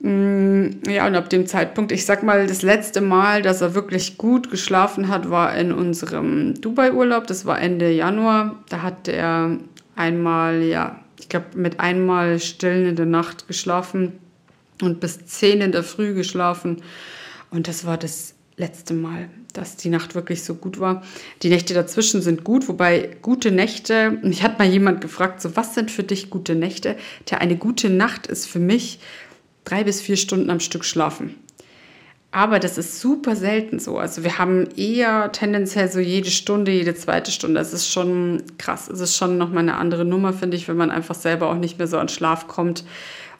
Mm, 0.00 0.66
ja, 0.88 1.06
und 1.06 1.14
ab 1.14 1.30
dem 1.30 1.46
Zeitpunkt, 1.46 1.90
ich 1.90 2.04
sag 2.04 2.22
mal, 2.22 2.46
das 2.46 2.62
letzte 2.62 3.00
Mal, 3.00 3.42
dass 3.42 3.60
er 3.60 3.74
wirklich 3.74 4.18
gut 4.18 4.50
geschlafen 4.50 5.08
hat, 5.08 5.30
war 5.30 5.56
in 5.56 5.72
unserem 5.72 6.54
Dubai-Urlaub. 6.60 7.26
Das 7.26 7.46
war 7.46 7.60
Ende 7.60 7.90
Januar. 7.90 8.56
Da 8.68 8.82
hat 8.82 9.08
er 9.08 9.58
einmal, 9.94 10.62
ja, 10.62 11.00
ich 11.18 11.28
glaube, 11.28 11.46
mit 11.54 11.80
einmal 11.80 12.38
stillen 12.38 12.86
in 12.86 12.96
der 12.96 13.06
Nacht 13.06 13.48
geschlafen 13.48 14.12
und 14.82 15.00
bis 15.00 15.24
zehn 15.26 15.60
in 15.60 15.72
der 15.72 15.82
Früh 15.82 16.14
geschlafen. 16.14 16.82
Und 17.50 17.68
das 17.68 17.86
war 17.86 17.96
das 17.96 18.34
letzte 18.56 18.94
Mal, 18.94 19.28
dass 19.52 19.76
die 19.76 19.88
Nacht 19.88 20.14
wirklich 20.14 20.42
so 20.42 20.54
gut 20.54 20.80
war. 20.80 21.02
Die 21.42 21.48
Nächte 21.48 21.74
dazwischen 21.74 22.22
sind 22.22 22.44
gut, 22.44 22.68
wobei 22.68 23.16
gute 23.22 23.50
Nächte, 23.50 24.18
mich 24.22 24.42
hat 24.42 24.58
mal 24.58 24.68
jemand 24.68 25.00
gefragt, 25.00 25.40
so 25.42 25.56
was 25.56 25.74
sind 25.74 25.90
für 25.90 26.02
dich 26.02 26.30
gute 26.30 26.54
Nächte? 26.54 26.96
Tja, 27.24 27.38
eine 27.38 27.56
gute 27.56 27.90
Nacht 27.90 28.26
ist 28.26 28.46
für 28.46 28.58
mich 28.58 28.98
drei 29.66 29.84
bis 29.84 30.00
vier 30.00 30.16
Stunden 30.16 30.48
am 30.48 30.60
Stück 30.60 30.86
schlafen. 30.86 31.34
Aber 32.36 32.58
das 32.58 32.76
ist 32.76 33.00
super 33.00 33.34
selten 33.34 33.78
so. 33.78 33.98
Also 33.98 34.22
wir 34.22 34.36
haben 34.36 34.68
eher 34.76 35.32
tendenziell 35.32 35.90
so 35.90 36.00
jede 36.00 36.30
Stunde, 36.30 36.70
jede 36.70 36.94
zweite 36.94 37.30
Stunde. 37.30 37.58
Das 37.58 37.72
ist 37.72 37.90
schon 37.90 38.42
krass. 38.58 38.88
Es 38.88 39.00
ist 39.00 39.16
schon 39.16 39.38
nochmal 39.38 39.62
eine 39.62 39.76
andere 39.76 40.04
Nummer, 40.04 40.32
finde 40.32 40.56
ich, 40.56 40.68
wenn 40.68 40.76
man 40.76 40.90
einfach 40.90 41.14
selber 41.14 41.48
auch 41.48 41.54
nicht 41.54 41.78
mehr 41.78 41.86
so 41.86 41.98
an 41.98 42.08
Schlaf 42.08 42.46
kommt. 42.46 42.84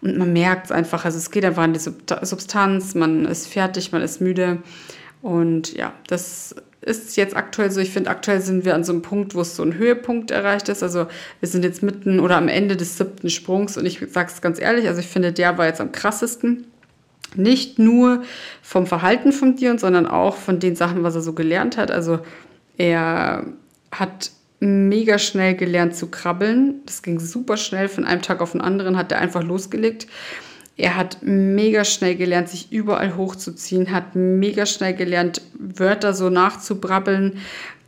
Und 0.01 0.17
man 0.17 0.33
merkt 0.33 0.67
es 0.67 0.73
einfach. 0.73 1.05
Also 1.05 1.19
es 1.19 1.31
geht 1.31 1.45
einfach 1.45 1.63
an 1.63 1.75
die 1.75 1.81
Substanz. 1.81 2.95
Man 2.95 3.27
ist 3.27 3.49
fertig, 3.49 3.93
man 3.93 4.03
ist 4.03 4.21
müde. 4.21 4.59
Und 5.23 5.75
ja, 5.75 5.93
das 6.07 6.55
ist 6.87 7.17
jetzt 7.17 7.37
aktuell 7.37 7.71
so. 7.71 7.81
Ich 7.81 7.91
finde, 7.91 8.11
aktuell 8.11 8.41
sind 8.41 8.65
wir 8.65 8.75
an 8.75 8.85
so 8.85 8.93
einem 8.93 9.03
Punkt, 9.03 9.35
wo 9.35 9.41
es 9.41 9.57
so 9.57 9.63
ein 9.63 9.75
Höhepunkt 9.75 10.31
erreicht 10.31 10.69
ist. 10.69 10.83
Also 10.83 11.07
wir 11.41 11.49
sind 11.49 11.65
jetzt 11.65 11.83
mitten 11.83 12.21
oder 12.21 12.37
am 12.37 12.49
Ende 12.49 12.77
des 12.77 12.97
siebten 12.97 13.29
Sprungs 13.29 13.77
und 13.77 13.87
ich 13.87 14.01
sage 14.11 14.31
es 14.33 14.41
ganz 14.41 14.61
ehrlich, 14.61 14.87
also 14.87 15.01
ich 15.01 15.09
finde, 15.09 15.33
der 15.33 15.59
war 15.59 15.67
jetzt 15.67 15.81
am 15.81 15.93
krassesten. 15.93 16.67
Nicht 17.35 17.79
nur 17.79 18.23
vom 18.63 18.87
Verhalten 18.87 19.33
von 19.33 19.57
Dion, 19.57 19.79
sondern 19.79 20.07
auch 20.07 20.37
von 20.37 20.61
den 20.61 20.77
Sachen, 20.77 21.03
was 21.03 21.17
er 21.17 21.23
so 21.23 21.33
gelernt 21.33 21.77
hat. 21.77 21.91
Also 21.91 22.21
er 22.79 23.47
hat 23.91 24.31
mega 24.61 25.19
schnell 25.19 25.55
gelernt 25.55 25.97
zu 25.97 26.07
krabbeln. 26.07 26.83
Das 26.87 27.03
ging 27.03 27.19
super 27.19 27.57
schnell. 27.57 27.89
Von 27.89 28.05
einem 28.05 28.23
Tag 28.23 28.41
auf 28.41 28.53
den 28.53 28.61
anderen 28.61 28.97
hat 28.97 29.13
er 29.13 29.19
einfach 29.19 29.43
losgelegt. 29.43 30.07
Er 30.77 30.97
hat 30.97 31.19
mega 31.23 31.85
schnell 31.85 32.17
gelernt, 32.17 32.51
sich 32.51 32.71
überall 32.71 33.17
hochzuziehen, 33.17 33.93
hat 33.93 34.15
mega 34.15 34.67
schnell 34.67 34.95
gelernt, 34.95 35.41
Wörter 35.59 36.13
so 36.13 36.29
nachzubrabbeln. 36.29 37.39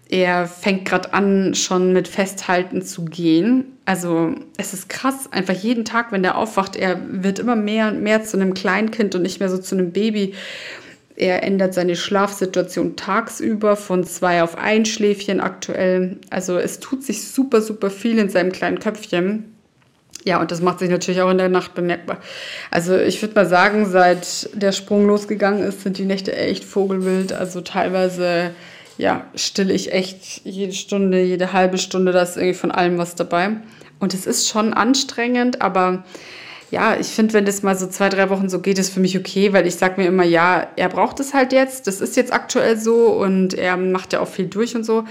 Er 0.09 0.47
fängt 0.47 0.87
gerade 0.87 1.13
an, 1.13 1.55
schon 1.55 1.93
mit 1.93 2.09
Festhalten 2.09 2.81
zu 2.81 3.05
gehen. 3.05 3.65
Also 3.85 4.35
es 4.57 4.73
ist 4.73 4.89
krass, 4.89 5.31
einfach 5.31 5.55
jeden 5.55 5.85
Tag, 5.85 6.13
wenn 6.13 6.23
der 6.23 6.39
aufwacht, 6.39 6.77
er 6.77 6.99
wird 7.09 7.39
immer 7.39 7.57
mehr 7.57 7.89
und 7.89 8.03
mehr 8.03 8.25
zu 8.25 8.39
einem 8.39 8.55
Kleinkind 8.55 9.15
und 9.15 9.23
nicht 9.23 9.39
mehr 9.39 9.51
so 9.51 9.59
zu 9.59 9.75
einem 9.75 9.93
Baby. 9.93 10.35
Er 11.15 11.43
ändert 11.43 11.75
seine 11.75 11.97
Schlafsituation 11.97 12.97
tagsüber 12.97 13.77
von 13.77 14.05
zwei 14.05 14.43
auf 14.43 14.57
ein 14.57 14.87
Schläfchen 14.87 15.41
aktuell. 15.41 16.17
Also 16.31 16.57
es 16.57 16.81
tut 16.81 17.03
sich 17.03 17.29
super, 17.29 17.61
super 17.61 17.91
viel 17.91 18.19
in 18.19 18.31
seinem 18.31 18.53
kleinen 18.53 18.79
Köpfchen. 18.79 19.58
Ja, 20.29 20.39
und 20.43 20.51
das 20.51 20.61
macht 20.61 20.81
sich 20.81 20.91
natürlich 20.91 21.23
auch 21.23 21.31
in 21.31 21.39
der 21.39 21.49
Nacht 21.49 21.75
bemerkbar. 21.75 22.19
Also 22.71 22.99
ich 22.99 23.23
würde 23.23 23.35
mal 23.35 23.47
sagen, 23.47 23.87
seit 23.87 24.51
der 24.53 24.73
Sprung 24.73 25.07
losgegangen 25.07 25.63
ist, 25.63 25.85
sind 25.85 25.97
die 25.97 26.05
Nächte 26.05 26.37
echt 26.37 26.65
vogelwild. 26.65 27.33
Also 27.33 27.63
teilweise, 27.63 28.51
ja, 28.99 29.25
stille 29.35 29.73
ich 29.73 29.91
echt 29.91 30.43
jede 30.45 30.75
Stunde, 30.75 31.23
jede 31.23 31.55
halbe 31.55 31.79
Stunde, 31.79 32.13
da 32.13 32.21
ist 32.21 32.37
irgendwie 32.37 32.53
von 32.53 32.71
allem 32.71 32.99
was 32.99 33.15
dabei. 33.15 33.53
Und 34.01 34.13
es 34.13 34.27
ist 34.27 34.51
schon 34.51 34.75
anstrengend, 34.75 35.63
aber 35.63 36.05
ja, 36.71 36.95
ich 37.01 37.07
finde, 37.07 37.33
wenn 37.33 37.47
das 37.47 37.63
mal 37.63 37.75
so 37.75 37.87
zwei, 37.87 38.11
drei 38.11 38.29
Wochen 38.29 38.51
so 38.51 38.61
geht, 38.61 38.79
ist 38.79 38.93
für 38.93 39.01
mich 39.01 39.17
okay, 39.17 39.55
weil 39.55 39.67
ich 39.67 39.77
sage 39.77 39.99
mir 39.99 40.09
immer, 40.09 40.25
ja, 40.25 40.67
er 40.77 40.91
braucht 40.91 41.21
es 41.21 41.33
halt 41.33 41.55
jetzt, 41.55 41.87
das 41.87 42.03
ist 42.03 42.17
jetzt 42.17 42.35
aktuell 42.35 42.77
so 42.77 43.07
und 43.07 43.55
er 43.55 43.79
macht 43.79 44.13
ja 44.13 44.21
auch 44.21 44.29
viel 44.29 44.49
durch 44.49 44.77
und 44.77 44.85
so. 44.85 45.05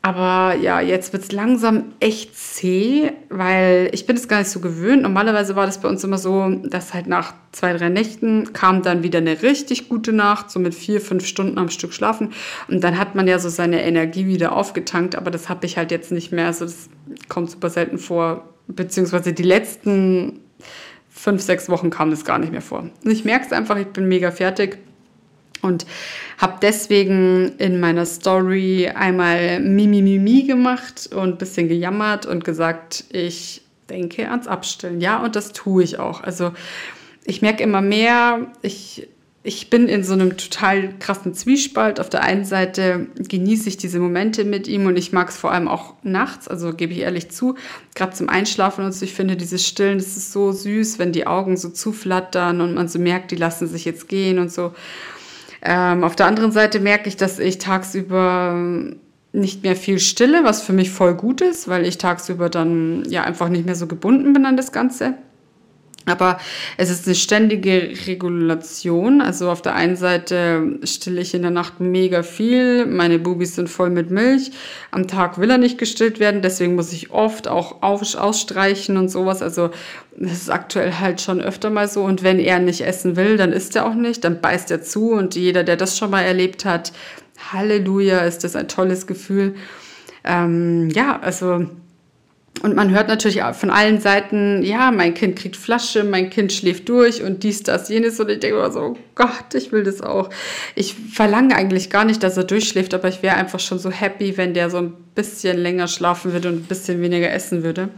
Aber 0.00 0.54
ja, 0.54 0.80
jetzt 0.80 1.12
wird 1.12 1.24
es 1.24 1.32
langsam 1.32 1.92
echt 1.98 2.36
zäh, 2.36 3.12
weil 3.30 3.90
ich 3.92 4.06
bin 4.06 4.16
es 4.16 4.28
gar 4.28 4.38
nicht 4.38 4.50
so 4.50 4.60
gewöhnt. 4.60 5.02
Normalerweise 5.02 5.56
war 5.56 5.66
das 5.66 5.80
bei 5.80 5.88
uns 5.88 6.04
immer 6.04 6.18
so, 6.18 6.48
dass 6.64 6.94
halt 6.94 7.08
nach 7.08 7.34
zwei, 7.50 7.76
drei 7.76 7.88
Nächten 7.88 8.52
kam 8.52 8.82
dann 8.82 9.02
wieder 9.02 9.18
eine 9.18 9.42
richtig 9.42 9.88
gute 9.88 10.12
Nacht, 10.12 10.50
so 10.50 10.60
mit 10.60 10.74
vier, 10.74 11.00
fünf 11.00 11.26
Stunden 11.26 11.58
am 11.58 11.68
Stück 11.68 11.92
schlafen. 11.92 12.32
Und 12.68 12.84
dann 12.84 12.96
hat 12.96 13.16
man 13.16 13.26
ja 13.26 13.40
so 13.40 13.48
seine 13.48 13.82
Energie 13.82 14.26
wieder 14.26 14.52
aufgetankt, 14.52 15.16
aber 15.16 15.32
das 15.32 15.48
habe 15.48 15.66
ich 15.66 15.76
halt 15.76 15.90
jetzt 15.90 16.12
nicht 16.12 16.30
mehr. 16.30 16.46
Also 16.46 16.64
das 16.64 16.88
kommt 17.28 17.50
super 17.50 17.68
selten 17.68 17.98
vor. 17.98 18.48
Beziehungsweise 18.68 19.32
die 19.32 19.42
letzten 19.42 20.40
fünf, 21.10 21.42
sechs 21.42 21.68
Wochen 21.68 21.90
kam 21.90 22.10
das 22.10 22.24
gar 22.24 22.38
nicht 22.38 22.52
mehr 22.52 22.62
vor. 22.62 22.88
Und 23.04 23.10
ich 23.10 23.24
merke 23.24 23.46
es 23.46 23.52
einfach, 23.52 23.76
ich 23.76 23.88
bin 23.88 24.06
mega 24.06 24.30
fertig 24.30 24.78
und 25.62 25.86
habe 26.38 26.58
deswegen 26.62 27.52
in 27.58 27.80
meiner 27.80 28.06
Story 28.06 28.88
einmal 28.94 29.60
Mimi 29.60 30.02
Mimi 30.02 30.44
gemacht 30.44 31.10
und 31.12 31.30
ein 31.30 31.38
bisschen 31.38 31.68
gejammert 31.68 32.26
und 32.26 32.44
gesagt, 32.44 33.04
ich 33.10 33.62
denke 33.88 34.30
ans 34.30 34.46
Abstillen. 34.46 35.00
Ja, 35.00 35.22
und 35.22 35.36
das 35.36 35.52
tue 35.52 35.82
ich 35.82 35.98
auch. 35.98 36.22
Also 36.22 36.52
ich 37.24 37.42
merke 37.42 37.62
immer 37.62 37.80
mehr, 37.80 38.46
ich, 38.62 39.08
ich 39.42 39.70
bin 39.70 39.88
in 39.88 40.04
so 40.04 40.12
einem 40.12 40.36
total 40.36 40.94
krassen 40.98 41.34
Zwiespalt. 41.34 42.00
Auf 42.00 42.08
der 42.08 42.22
einen 42.22 42.44
Seite 42.44 43.06
genieße 43.16 43.68
ich 43.68 43.76
diese 43.76 43.98
Momente 43.98 44.44
mit 44.44 44.68
ihm 44.68 44.86
und 44.86 44.96
ich 44.96 45.12
mag 45.12 45.28
es 45.28 45.36
vor 45.36 45.52
allem 45.52 45.68
auch 45.68 45.94
nachts, 46.02 46.48
also 46.48 46.72
gebe 46.72 46.92
ich 46.92 47.00
ehrlich 47.00 47.30
zu, 47.30 47.56
gerade 47.94 48.12
zum 48.12 48.28
Einschlafen 48.28 48.84
und 48.84 48.92
so. 48.92 49.04
Ich 49.04 49.14
finde 49.14 49.36
dieses 49.36 49.66
Stillen, 49.66 49.98
das 49.98 50.16
ist 50.16 50.32
so 50.32 50.52
süß, 50.52 50.98
wenn 50.98 51.12
die 51.12 51.26
Augen 51.26 51.56
so 51.56 51.68
zuflattern 51.68 52.60
und 52.60 52.74
man 52.74 52.88
so 52.88 52.98
merkt, 52.98 53.30
die 53.30 53.36
lassen 53.36 53.68
sich 53.68 53.84
jetzt 53.84 54.08
gehen 54.08 54.38
und 54.38 54.52
so. 54.52 54.72
Ähm, 55.62 56.04
auf 56.04 56.16
der 56.16 56.26
anderen 56.26 56.52
Seite 56.52 56.80
merke 56.80 57.08
ich, 57.08 57.16
dass 57.16 57.38
ich 57.38 57.58
tagsüber 57.58 58.86
nicht 59.32 59.62
mehr 59.62 59.76
viel 59.76 59.98
stille, 59.98 60.44
was 60.44 60.62
für 60.62 60.72
mich 60.72 60.90
voll 60.90 61.14
gut 61.14 61.40
ist, 61.40 61.68
weil 61.68 61.86
ich 61.86 61.98
tagsüber 61.98 62.48
dann 62.48 63.04
ja 63.08 63.24
einfach 63.24 63.48
nicht 63.48 63.66
mehr 63.66 63.74
so 63.74 63.86
gebunden 63.86 64.32
bin 64.32 64.46
an 64.46 64.56
das 64.56 64.72
Ganze. 64.72 65.14
Aber 66.08 66.38
es 66.76 66.90
ist 66.90 67.06
eine 67.06 67.14
ständige 67.14 67.92
Regulation. 68.06 69.20
Also 69.20 69.50
auf 69.50 69.62
der 69.62 69.74
einen 69.74 69.96
Seite 69.96 70.78
stille 70.84 71.20
ich 71.20 71.34
in 71.34 71.42
der 71.42 71.50
Nacht 71.50 71.80
mega 71.80 72.22
viel. 72.22 72.86
Meine 72.86 73.18
Bubis 73.18 73.54
sind 73.54 73.68
voll 73.68 73.90
mit 73.90 74.10
Milch. 74.10 74.50
Am 74.90 75.06
Tag 75.06 75.38
will 75.38 75.50
er 75.50 75.58
nicht 75.58 75.78
gestillt 75.78 76.20
werden. 76.20 76.42
Deswegen 76.42 76.74
muss 76.74 76.92
ich 76.92 77.10
oft 77.10 77.48
auch 77.48 77.82
ausstreichen 77.82 78.96
und 78.96 79.08
sowas. 79.08 79.42
Also 79.42 79.70
das 80.16 80.32
ist 80.32 80.50
aktuell 80.50 80.94
halt 80.94 81.20
schon 81.20 81.40
öfter 81.40 81.70
mal 81.70 81.88
so. 81.88 82.02
Und 82.02 82.22
wenn 82.22 82.38
er 82.38 82.58
nicht 82.58 82.80
essen 82.80 83.16
will, 83.16 83.36
dann 83.36 83.52
isst 83.52 83.76
er 83.76 83.86
auch 83.86 83.94
nicht. 83.94 84.24
Dann 84.24 84.40
beißt 84.40 84.70
er 84.70 84.82
zu. 84.82 85.12
Und 85.12 85.34
jeder, 85.34 85.64
der 85.64 85.76
das 85.76 85.96
schon 85.96 86.10
mal 86.10 86.22
erlebt 86.22 86.64
hat, 86.64 86.92
Halleluja, 87.52 88.20
ist 88.20 88.44
das 88.44 88.56
ein 88.56 88.68
tolles 88.68 89.06
Gefühl. 89.06 89.54
Ähm, 90.24 90.90
ja, 90.90 91.18
also 91.20 91.66
und 92.62 92.74
man 92.74 92.90
hört 92.90 93.08
natürlich 93.08 93.40
von 93.52 93.70
allen 93.70 94.00
Seiten, 94.00 94.62
ja, 94.62 94.90
mein 94.90 95.14
Kind 95.14 95.36
kriegt 95.36 95.56
Flasche, 95.56 96.04
mein 96.04 96.30
Kind 96.30 96.52
schläft 96.52 96.88
durch 96.88 97.22
und 97.22 97.42
dies, 97.42 97.62
das, 97.62 97.88
jenes. 97.88 98.18
Und 98.18 98.30
ich 98.30 98.40
denke 98.40 98.56
immer 98.56 98.70
so, 98.70 98.80
oh 98.80 98.96
Gott, 99.14 99.54
ich 99.54 99.72
will 99.72 99.84
das 99.84 100.00
auch. 100.00 100.30
Ich 100.74 100.94
verlange 100.94 101.54
eigentlich 101.54 101.90
gar 101.90 102.04
nicht, 102.04 102.22
dass 102.22 102.36
er 102.36 102.44
durchschläft, 102.44 102.94
aber 102.94 103.08
ich 103.08 103.22
wäre 103.22 103.36
einfach 103.36 103.60
schon 103.60 103.78
so 103.78 103.90
happy, 103.90 104.36
wenn 104.36 104.54
der 104.54 104.70
so 104.70 104.78
ein 104.78 104.92
bisschen 105.14 105.58
länger 105.58 105.88
schlafen 105.88 106.32
würde 106.32 106.48
und 106.48 106.56
ein 106.56 106.64
bisschen 106.64 107.00
weniger 107.00 107.30
essen 107.30 107.62
würde. 107.62 107.90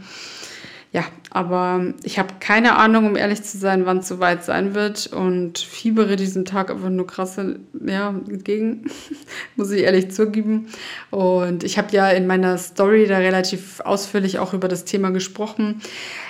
Ja, 0.91 1.05
aber 1.33 1.93
ich 2.03 2.19
habe 2.19 2.33
keine 2.41 2.75
Ahnung, 2.75 3.05
um 3.05 3.15
ehrlich 3.15 3.41
zu 3.41 3.57
sein, 3.57 3.85
wann 3.85 3.99
es 3.99 4.09
soweit 4.09 4.43
sein 4.43 4.75
wird 4.75 5.07
und 5.07 5.59
fiebere 5.59 6.17
diesen 6.17 6.43
Tag 6.43 6.69
einfach 6.69 6.89
nur 6.89 7.07
krass 7.07 7.39
ja, 7.85 8.09
entgegen, 8.09 8.83
muss 9.55 9.71
ich 9.71 9.83
ehrlich 9.83 10.11
zugeben. 10.11 10.67
Und 11.09 11.63
ich 11.63 11.77
habe 11.77 11.87
ja 11.95 12.09
in 12.09 12.27
meiner 12.27 12.57
Story 12.57 13.07
da 13.07 13.17
relativ 13.17 13.79
ausführlich 13.79 14.39
auch 14.39 14.53
über 14.53 14.67
das 14.67 14.83
Thema 14.83 15.11
gesprochen. 15.11 15.81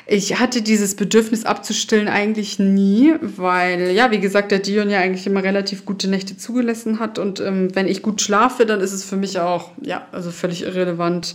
Ich 0.05 0.39
hatte 0.39 0.61
dieses 0.61 0.95
Bedürfnis 0.95 1.45
abzustillen 1.45 2.07
eigentlich 2.07 2.59
nie, 2.59 3.15
weil, 3.21 3.89
ja, 3.89 4.11
wie 4.11 4.19
gesagt, 4.19 4.51
der 4.51 4.59
Dion 4.59 4.91
ja 4.91 4.99
eigentlich 4.99 5.25
immer 5.25 5.43
relativ 5.43 5.83
gute 5.83 6.11
Nächte 6.11 6.37
zugelassen 6.37 6.99
hat. 6.99 7.17
Und 7.17 7.39
ähm, 7.39 7.73
wenn 7.73 7.87
ich 7.87 8.03
gut 8.03 8.21
schlafe, 8.21 8.67
dann 8.67 8.81
ist 8.81 8.93
es 8.93 9.03
für 9.03 9.17
mich 9.17 9.39
auch, 9.39 9.71
ja, 9.81 10.05
also 10.11 10.29
völlig 10.29 10.61
irrelevant 10.61 11.33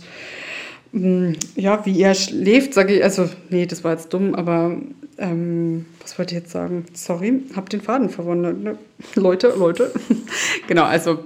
ja, 1.55 1.85
wie 1.85 2.01
er 2.01 2.15
schläft, 2.15 2.73
sage 2.73 2.95
ich, 2.95 3.03
also, 3.03 3.29
nee, 3.49 3.65
das 3.65 3.83
war 3.83 3.93
jetzt 3.93 4.13
dumm, 4.13 4.35
aber 4.35 4.77
ähm, 5.17 5.85
was 6.01 6.17
wollte 6.17 6.35
ich 6.35 6.41
jetzt 6.41 6.51
sagen? 6.51 6.85
Sorry, 6.93 7.41
hab 7.55 7.69
den 7.69 7.81
Faden 7.81 8.09
verwundert. 8.09 8.57
Ne? 8.59 8.77
Leute, 9.15 9.53
Leute. 9.57 9.91
genau, 10.67 10.83
also 10.83 11.19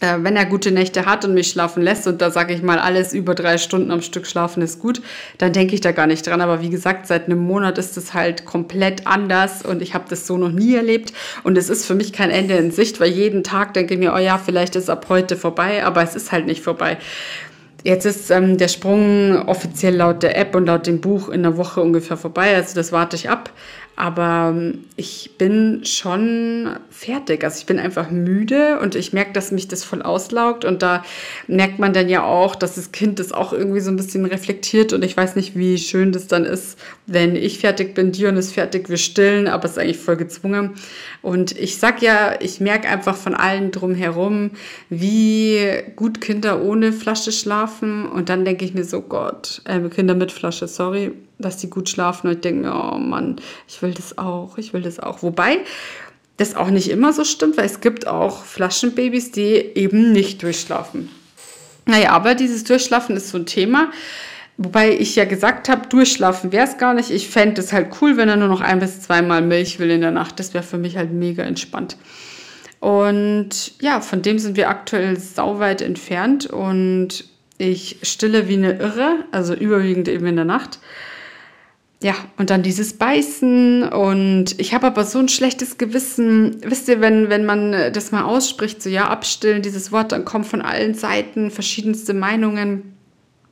äh, 0.00 0.18
wenn 0.22 0.36
er 0.36 0.44
gute 0.44 0.70
Nächte 0.70 1.06
hat 1.06 1.24
und 1.24 1.34
mich 1.34 1.48
schlafen 1.48 1.82
lässt 1.82 2.06
und 2.06 2.20
da 2.20 2.30
sage 2.30 2.52
ich 2.52 2.62
mal, 2.62 2.78
alles 2.78 3.14
über 3.14 3.34
drei 3.34 3.58
Stunden 3.58 3.90
am 3.90 4.02
Stück 4.02 4.26
schlafen 4.26 4.62
ist 4.62 4.80
gut, 4.80 5.00
dann 5.38 5.52
denke 5.52 5.74
ich 5.74 5.80
da 5.80 5.92
gar 5.92 6.06
nicht 6.06 6.26
dran. 6.26 6.40
Aber 6.40 6.60
wie 6.60 6.70
gesagt, 6.70 7.06
seit 7.06 7.26
einem 7.26 7.38
Monat 7.38 7.78
ist 7.78 7.96
es 7.96 8.14
halt 8.14 8.44
komplett 8.44 9.06
anders 9.06 9.64
und 9.64 9.80
ich 9.80 9.94
habe 9.94 10.04
das 10.08 10.26
so 10.26 10.36
noch 10.36 10.52
nie 10.52 10.74
erlebt. 10.74 11.12
Und 11.44 11.56
es 11.56 11.70
ist 11.70 11.86
für 11.86 11.94
mich 11.94 12.12
kein 12.12 12.30
Ende 12.30 12.54
in 12.54 12.70
Sicht, 12.70 13.00
weil 13.00 13.10
jeden 13.10 13.44
Tag 13.44 13.74
denke 13.74 13.94
ich 13.94 14.00
mir, 14.00 14.12
oh 14.12 14.18
ja, 14.18 14.38
vielleicht 14.38 14.76
ist 14.76 14.90
ab 14.90 15.06
heute 15.08 15.36
vorbei, 15.36 15.84
aber 15.84 16.02
es 16.02 16.14
ist 16.14 16.32
halt 16.32 16.46
nicht 16.46 16.62
vorbei. 16.62 16.98
Jetzt 17.84 18.06
ist 18.06 18.30
ähm, 18.30 18.56
der 18.56 18.68
Sprung 18.68 19.46
offiziell 19.46 19.96
laut 19.96 20.22
der 20.22 20.38
App 20.38 20.54
und 20.54 20.64
laut 20.64 20.86
dem 20.86 21.02
Buch 21.02 21.28
in 21.28 21.44
einer 21.44 21.58
Woche 21.58 21.82
ungefähr 21.82 22.16
vorbei. 22.16 22.56
Also 22.56 22.74
das 22.74 22.92
warte 22.92 23.14
ich 23.14 23.28
ab. 23.28 23.50
Aber 23.96 24.52
ähm, 24.52 24.84
ich 24.96 25.32
bin 25.38 25.84
schon 25.84 26.76
fertig. 26.90 27.44
Also 27.44 27.58
ich 27.58 27.66
bin 27.66 27.78
einfach 27.78 28.10
müde 28.10 28.80
und 28.80 28.96
ich 28.96 29.12
merke, 29.12 29.32
dass 29.32 29.52
mich 29.52 29.68
das 29.68 29.84
voll 29.84 30.02
auslaugt. 30.02 30.64
Und 30.64 30.82
da 30.82 31.04
merkt 31.46 31.78
man 31.78 31.92
dann 31.92 32.08
ja 32.08 32.24
auch, 32.24 32.56
dass 32.56 32.74
das 32.74 32.90
Kind 32.90 33.20
das 33.20 33.30
auch 33.32 33.52
irgendwie 33.52 33.80
so 33.80 33.90
ein 33.90 33.96
bisschen 33.96 34.24
reflektiert. 34.24 34.92
Und 34.92 35.04
ich 35.04 35.16
weiß 35.16 35.36
nicht, 35.36 35.56
wie 35.56 35.78
schön 35.78 36.10
das 36.10 36.26
dann 36.26 36.44
ist, 36.44 36.78
wenn 37.06 37.36
ich 37.36 37.60
fertig 37.60 37.94
bin, 37.94 38.10
Dion 38.10 38.36
ist 38.36 38.52
fertig, 38.52 38.88
wir 38.88 38.96
stillen, 38.96 39.46
aber 39.46 39.66
es 39.66 39.72
ist 39.72 39.78
eigentlich 39.78 39.98
voll 39.98 40.16
gezwungen. 40.16 40.70
Und 41.22 41.56
ich 41.56 41.78
sag 41.78 42.02
ja, 42.02 42.40
ich 42.40 42.60
merke 42.60 42.88
einfach 42.88 43.16
von 43.16 43.34
allen 43.34 43.70
drumherum, 43.70 44.50
wie 44.90 45.60
gut 45.94 46.20
Kinder 46.20 46.62
ohne 46.62 46.92
Flasche 46.92 47.30
schlafen. 47.30 48.06
Und 48.08 48.28
dann 48.28 48.44
denke 48.44 48.64
ich 48.64 48.74
mir 48.74 48.84
so, 48.84 49.02
Gott, 49.02 49.62
äh, 49.66 49.80
Kinder 49.88 50.14
mit 50.14 50.32
Flasche, 50.32 50.66
sorry 50.66 51.12
dass 51.38 51.56
die 51.56 51.70
gut 51.70 51.88
schlafen. 51.88 52.28
Und 52.28 52.34
ich 52.34 52.40
denke 52.40 52.68
mir, 52.68 52.74
oh 52.74 52.98
Mann, 52.98 53.36
ich 53.68 53.80
will 53.82 53.92
das 53.92 54.18
auch, 54.18 54.58
ich 54.58 54.72
will 54.72 54.82
das 54.82 55.00
auch. 55.00 55.22
Wobei 55.22 55.58
das 56.36 56.56
auch 56.56 56.70
nicht 56.70 56.90
immer 56.90 57.12
so 57.12 57.24
stimmt, 57.24 57.56
weil 57.56 57.66
es 57.66 57.80
gibt 57.80 58.06
auch 58.06 58.44
Flaschenbabys, 58.44 59.30
die 59.30 59.54
eben 59.74 60.12
nicht 60.12 60.42
durchschlafen. 60.42 61.08
Naja, 61.86 62.10
aber 62.10 62.34
dieses 62.34 62.64
Durchschlafen 62.64 63.16
ist 63.16 63.28
so 63.28 63.38
ein 63.38 63.46
Thema. 63.46 63.90
Wobei 64.56 64.96
ich 64.96 65.16
ja 65.16 65.24
gesagt 65.24 65.68
habe, 65.68 65.88
durchschlafen 65.88 66.52
wäre 66.52 66.66
es 66.66 66.78
gar 66.78 66.94
nicht. 66.94 67.10
Ich 67.10 67.28
fände 67.28 67.60
es 67.60 67.72
halt 67.72 67.88
cool, 68.00 68.16
wenn 68.16 68.28
er 68.28 68.36
nur 68.36 68.48
noch 68.48 68.60
ein 68.60 68.78
bis 68.78 69.00
zweimal 69.00 69.42
Milch 69.42 69.78
will 69.80 69.90
in 69.90 70.00
der 70.00 70.12
Nacht. 70.12 70.38
Das 70.38 70.54
wäre 70.54 70.64
für 70.64 70.78
mich 70.78 70.96
halt 70.96 71.12
mega 71.12 71.42
entspannt. 71.42 71.96
Und 72.78 73.80
ja, 73.80 74.00
von 74.00 74.22
dem 74.22 74.38
sind 74.38 74.56
wir 74.56 74.68
aktuell 74.68 75.18
sauweit 75.18 75.82
entfernt 75.82 76.46
und 76.46 77.24
ich 77.58 77.98
stille 78.02 78.48
wie 78.48 78.54
eine 78.54 78.74
Irre, 78.78 79.24
also 79.32 79.54
überwiegend 79.54 80.08
eben 80.08 80.26
in 80.26 80.36
der 80.36 80.44
Nacht 80.44 80.78
ja, 82.04 82.16
und 82.36 82.50
dann 82.50 82.62
dieses 82.62 82.92
Beißen 82.98 83.84
und 83.84 84.60
ich 84.60 84.74
habe 84.74 84.88
aber 84.88 85.04
so 85.04 85.18
ein 85.18 85.30
schlechtes 85.30 85.78
Gewissen. 85.78 86.58
Wisst 86.62 86.86
ihr, 86.86 87.00
wenn, 87.00 87.30
wenn 87.30 87.46
man 87.46 87.72
das 87.94 88.12
mal 88.12 88.24
ausspricht, 88.24 88.82
so 88.82 88.90
ja, 88.90 89.08
abstillen, 89.08 89.62
dieses 89.62 89.90
Wort, 89.90 90.12
dann 90.12 90.26
kommen 90.26 90.44
von 90.44 90.60
allen 90.60 90.92
Seiten 90.92 91.50
verschiedenste 91.50 92.12
Meinungen. 92.12 92.94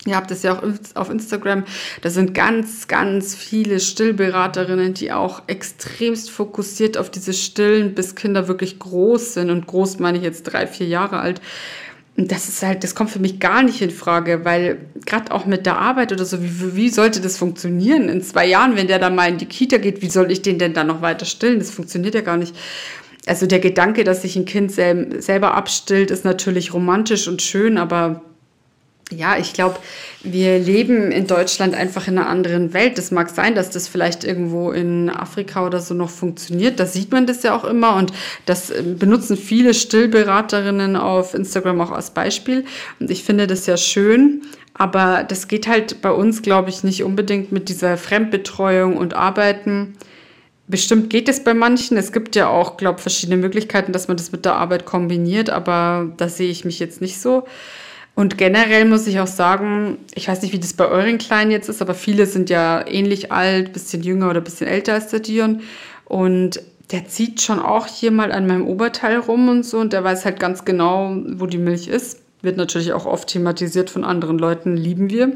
Ihr 0.05 0.17
habt 0.17 0.31
es 0.31 0.43
ja 0.43 0.59
auch 0.59 0.63
auf 0.97 1.09
Instagram. 1.09 1.65
Da 2.03 2.11
sind 2.11 2.35
ganz, 2.35 2.89
ganz 2.89 3.35
viele 3.35 3.81
Stillberaterinnen, 3.81 4.93
die 4.93 5.13
auch 5.13 5.45
extremst 5.47 6.31
fokussiert 6.31 6.99
auf 6.99 7.09
diese 7.09 7.33
Stillen, 7.33 7.95
bis 7.95 8.17
Kinder 8.17 8.49
wirklich 8.49 8.79
groß 8.79 9.33
sind. 9.33 9.49
Und 9.49 9.67
groß 9.67 9.99
meine 9.99 10.19
ich 10.19 10.25
jetzt 10.25 10.43
drei, 10.43 10.67
vier 10.67 10.89
Jahre 10.89 11.21
alt. 11.21 11.41
Und 12.17 12.31
das 12.31 12.49
ist 12.49 12.63
halt, 12.63 12.85
das 12.85 12.95
kommt 12.95 13.11
für 13.11 13.19
mich 13.19 13.41
gar 13.41 13.63
nicht 13.63 13.81
in 13.81 13.91
Frage, 13.91 14.45
weil 14.45 14.79
gerade 15.07 15.33
auch 15.33 15.47
mit 15.47 15.65
der 15.65 15.79
Arbeit 15.79 16.13
oder 16.13 16.27
so, 16.27 16.43
wie, 16.43 16.77
wie 16.77 16.89
sollte 16.91 17.21
das 17.21 17.39
funktionieren? 17.39 18.11
In 18.11 18.23
zwei 18.23 18.47
Jahren, 18.47 18.77
wenn 18.77 18.87
der 18.87 18.99
dann 18.99 19.15
mal 19.15 19.31
in 19.31 19.39
die 19.39 19.47
Kita 19.47 19.79
geht, 19.79 20.03
wie 20.03 20.11
soll 20.11 20.31
ich 20.31 20.43
den 20.43 20.59
denn 20.59 20.75
dann 20.75 20.89
noch 20.89 21.01
weiter 21.01 21.25
stillen? 21.25 21.59
Das 21.59 21.71
funktioniert 21.71 22.15
ja 22.15 22.21
gar 22.21 22.37
nicht. 22.37 22.55
Also 23.27 23.47
der 23.47 23.61
Gedanke, 23.61 24.05
dass 24.05 24.23
sich 24.23 24.37
ein 24.37 24.45
Kind 24.45 24.73
sel 24.73 25.23
selber 25.23 25.55
abstillt, 25.55 26.11
ist 26.11 26.25
natürlich 26.25 26.75
romantisch 26.75 27.29
und 27.29 27.41
schön, 27.41 27.79
aber 27.79 28.23
ja, 29.13 29.37
ich 29.39 29.53
glaube, 29.53 29.79
wir 30.23 30.59
leben 30.59 31.11
in 31.13 31.27
Deutschland 31.27 31.75
einfach 31.75 32.09
in 32.09 32.19
einer 32.19 32.29
anderen 32.29 32.73
Welt. 32.75 32.99
Es 32.99 33.11
mag 33.11 33.31
sein, 33.31 33.55
dass 33.55 33.71
das 33.71 33.89
vielleicht 33.89 34.25
irgendwo 34.25 34.71
in 34.71 35.11
Afrika 35.11 35.67
oder 35.67 35.81
so 35.81 35.95
noch 35.95 36.11
funktioniert. 36.11 36.81
Da 36.81 36.87
sieht 36.87 37.13
man 37.13 37.27
das 37.27 37.43
ja 37.43 37.57
auch 37.57 37.65
immer 37.65 37.97
und 37.97 38.13
das 38.47 38.71
äh, 38.71 38.83
benutzen 38.83 39.37
viele 39.37 39.75
Stillberaterinnen 39.75 40.97
auf 40.97 41.35
Instagram 41.35 41.81
auch 41.81 41.91
als 41.93 42.11
Beispiel. 42.11 42.65
Und 43.01 43.11
ich 43.11 43.25
finde 43.25 43.47
das 43.47 43.67
ja 43.67 43.77
schön. 43.77 44.43
Aber 44.75 45.25
das 45.25 45.49
geht 45.49 45.67
halt 45.67 46.01
bei 46.01 46.11
uns, 46.11 46.43
glaube 46.43 46.71
ich, 46.71 46.83
nicht 46.83 47.05
unbedingt 47.05 47.53
mit 47.53 47.69
dieser 47.69 47.97
Fremdbetreuung 47.97 48.97
und 48.97 49.15
Arbeiten. 49.15 49.95
Bestimmt 50.67 51.11
geht 51.11 51.29
es 51.29 51.45
bei 51.45 51.53
manchen. 51.53 51.99
Es 51.99 52.13
gibt 52.13 52.35
ja 52.35 52.49
auch, 52.49 52.79
glaube 52.79 52.97
ich, 52.97 53.03
verschiedene 53.03 53.37
Möglichkeiten, 53.37 53.93
dass 53.93 54.09
man 54.09 54.17
das 54.17 54.33
mit 54.33 54.45
der 54.45 54.55
Arbeit 54.55 54.87
kombiniert, 54.87 55.51
aber 55.51 56.11
da 56.17 56.29
sehe 56.29 56.51
ich 56.51 56.65
mich 56.65 56.79
jetzt 56.79 57.01
nicht 57.03 57.21
so. 57.21 57.45
Und 58.15 58.37
generell 58.37 58.85
muss 58.85 59.07
ich 59.07 59.21
auch 59.21 59.27
sagen, 59.27 59.99
ich 60.15 60.29
weiß 60.29 60.43
nicht, 60.43 60.53
wie 60.53 60.59
das 60.59 60.75
bei 60.75 60.87
euren 60.87 61.19
Kleinen 61.19 61.51
jetzt 61.51 61.69
ist, 61.69 61.81
aber 61.81 61.95
viele 61.95 62.27
sind 62.27 62.51
ja 62.51 62.87
ähnlich 62.87 63.33
alt, 63.33 63.73
bisschen 63.73 64.03
jünger 64.03 64.29
oder 64.29 64.41
bisschen 64.41 64.67
älter 64.67 64.95
als 64.95 65.09
der 65.09 65.21
Dion. 65.21 65.63
Und 66.05 66.63
der 66.91 67.07
zieht 67.07 67.41
schon 67.41 67.59
auch 67.59 67.87
hier 67.87 68.11
mal 68.11 68.33
an 68.33 68.47
meinem 68.47 68.67
Oberteil 68.67 69.17
rum 69.17 69.49
und 69.49 69.65
so. 69.65 69.79
Und 69.79 69.95
der 69.95 70.05
weiß 70.05 70.27
halt 70.27 70.39
ganz 70.39 70.65
genau, 70.65 71.17
wo 71.37 71.47
die 71.47 71.59
Milch 71.59 71.89
ist. 71.89 72.21
Wird 72.43 72.59
natürlich 72.59 72.93
auch 72.93 73.07
oft 73.07 73.29
thematisiert 73.29 73.89
von 73.89 74.05
anderen 74.05 74.39
Leuten, 74.39 74.77
lieben 74.77 75.09
wir. 75.09 75.33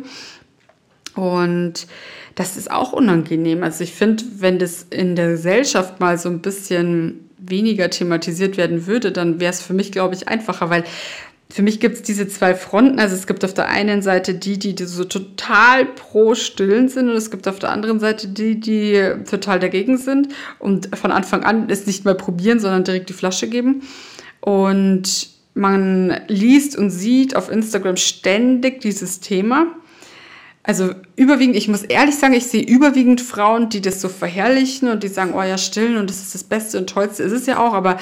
Und 1.14 1.86
das 2.34 2.58
ist 2.58 2.70
auch 2.70 2.92
unangenehm. 2.92 3.62
Also 3.62 3.84
ich 3.84 3.92
finde, 3.92 4.22
wenn 4.38 4.58
das 4.58 4.86
in 4.90 5.16
der 5.16 5.30
Gesellschaft 5.30 5.98
mal 5.98 6.18
so 6.18 6.28
ein 6.28 6.40
bisschen 6.40 7.30
weniger 7.38 7.88
thematisiert 7.88 8.58
werden 8.58 8.86
würde, 8.86 9.12
dann 9.12 9.40
wäre 9.40 9.52
es 9.52 9.62
für 9.62 9.72
mich, 9.72 9.92
glaube 9.92 10.14
ich, 10.14 10.28
einfacher, 10.28 10.68
weil 10.68 10.84
für 11.56 11.62
mich 11.62 11.80
gibt 11.80 11.94
es 11.94 12.02
diese 12.02 12.28
zwei 12.28 12.54
Fronten. 12.54 13.00
Also 13.00 13.14
es 13.14 13.26
gibt 13.26 13.42
auf 13.42 13.54
der 13.54 13.66
einen 13.68 14.02
Seite 14.02 14.34
die, 14.34 14.58
die 14.58 14.76
so 14.84 15.04
total 15.04 15.86
pro 15.86 16.34
Stillen 16.34 16.90
sind 16.90 17.08
und 17.08 17.16
es 17.16 17.30
gibt 17.30 17.48
auf 17.48 17.58
der 17.58 17.70
anderen 17.70 17.98
Seite 17.98 18.28
die, 18.28 18.60
die 18.60 19.02
total 19.24 19.58
dagegen 19.58 19.96
sind 19.96 20.28
und 20.58 20.94
von 20.94 21.12
Anfang 21.12 21.44
an 21.44 21.70
es 21.70 21.86
nicht 21.86 22.04
mal 22.04 22.14
probieren, 22.14 22.60
sondern 22.60 22.84
direkt 22.84 23.08
die 23.08 23.14
Flasche 23.14 23.48
geben. 23.48 23.84
Und 24.42 25.30
man 25.54 26.20
liest 26.28 26.76
und 26.76 26.90
sieht 26.90 27.34
auf 27.34 27.50
Instagram 27.50 27.96
ständig 27.96 28.82
dieses 28.82 29.20
Thema. 29.20 29.68
Also 30.62 30.90
überwiegend, 31.14 31.56
ich 31.56 31.68
muss 31.68 31.84
ehrlich 31.84 32.16
sagen, 32.16 32.34
ich 32.34 32.48
sehe 32.48 32.64
überwiegend 32.64 33.22
Frauen, 33.22 33.70
die 33.70 33.80
das 33.80 34.02
so 34.02 34.10
verherrlichen 34.10 34.90
und 34.90 35.02
die 35.02 35.08
sagen, 35.08 35.32
oh 35.34 35.42
ja, 35.42 35.56
stillen 35.56 35.96
und 35.96 36.10
das 36.10 36.20
ist 36.20 36.34
das 36.34 36.44
Beste 36.44 36.76
und 36.76 36.90
Tollste 36.90 37.22
ist 37.22 37.32
es 37.32 37.46
ja 37.46 37.66
auch, 37.66 37.72
aber 37.72 37.96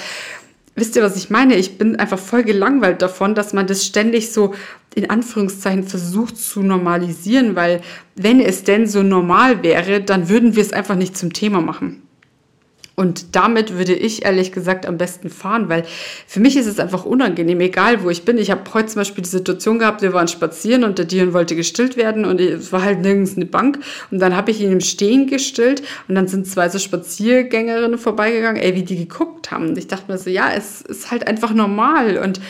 wisst 0.74 0.96
ihr, 0.96 1.02
was 1.02 1.16
ich 1.16 1.30
meine? 1.30 1.56
Ich 1.56 1.78
bin 1.78 1.96
einfach 1.96 2.18
voll 2.18 2.44
gelangweilt 2.44 3.02
davon, 3.02 3.34
dass 3.34 3.52
man 3.52 3.66
das 3.66 3.84
ständig 3.84 4.32
so 4.32 4.54
in 4.94 5.10
Anführungszeichen 5.10 5.84
versucht 5.84 6.36
zu 6.36 6.62
normalisieren, 6.62 7.56
weil 7.56 7.80
wenn 8.16 8.40
es 8.40 8.64
denn 8.64 8.86
so 8.86 9.02
normal 9.02 9.62
wäre, 9.62 10.00
dann 10.00 10.28
würden 10.28 10.54
wir 10.54 10.62
es 10.62 10.72
einfach 10.72 10.96
nicht 10.96 11.16
zum 11.16 11.32
Thema 11.32 11.60
machen. 11.60 12.02
Und 12.96 13.34
damit 13.34 13.76
würde 13.76 13.92
ich 13.92 14.24
ehrlich 14.24 14.52
gesagt 14.52 14.86
am 14.86 14.98
besten 14.98 15.28
fahren, 15.28 15.68
weil 15.68 15.84
für 16.28 16.38
mich 16.38 16.56
ist 16.56 16.66
es 16.66 16.78
einfach 16.78 17.04
unangenehm, 17.04 17.60
egal 17.60 18.04
wo 18.04 18.10
ich 18.10 18.24
bin. 18.24 18.38
Ich 18.38 18.52
habe 18.52 18.62
heute 18.72 18.86
zum 18.86 19.00
Beispiel 19.00 19.24
die 19.24 19.30
Situation 19.30 19.80
gehabt, 19.80 20.00
wir 20.02 20.12
waren 20.12 20.28
spazieren 20.28 20.84
und 20.84 20.98
der 20.98 21.04
Dion 21.04 21.32
wollte 21.32 21.56
gestillt 21.56 21.96
werden 21.96 22.24
und 22.24 22.40
es 22.40 22.72
war 22.72 22.82
halt 22.82 23.00
nirgends 23.00 23.36
eine 23.36 23.46
Bank. 23.46 23.80
Und 24.12 24.20
dann 24.20 24.36
habe 24.36 24.52
ich 24.52 24.60
ihn 24.60 24.70
im 24.70 24.80
Stehen 24.80 25.26
gestillt 25.26 25.82
und 26.06 26.14
dann 26.14 26.28
sind 26.28 26.46
zwei 26.46 26.68
so 26.68 26.78
Spaziergängerinnen 26.78 27.98
vorbeigegangen, 27.98 28.62
ey, 28.62 28.76
wie 28.76 28.84
die 28.84 28.96
geguckt 28.96 29.50
haben. 29.50 29.76
Ich 29.76 29.88
dachte 29.88 30.12
mir 30.12 30.18
so, 30.18 30.30
ja, 30.30 30.52
es 30.56 30.80
ist 30.82 31.10
halt 31.10 31.26
einfach 31.26 31.52
normal 31.52 32.18
und 32.18 32.40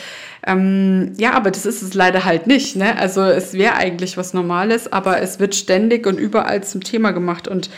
ähm, 0.47 1.13
ja, 1.17 1.33
aber 1.33 1.49
das 1.49 1.65
ist 1.65 1.81
es 1.81 1.95
leider 1.95 2.23
halt 2.23 2.45
nicht. 2.45 2.75
Ne? 2.75 2.97
Also 2.99 3.21
es 3.23 3.53
wäre 3.53 3.75
eigentlich 3.75 4.15
was 4.15 4.33
Normales, 4.33 4.91
aber 4.91 5.19
es 5.21 5.39
wird 5.39 5.55
ständig 5.55 6.05
und 6.05 6.19
überall 6.19 6.63
zum 6.63 6.83
Thema 6.83 7.11
gemacht. 7.11 7.47
Und 7.47 7.71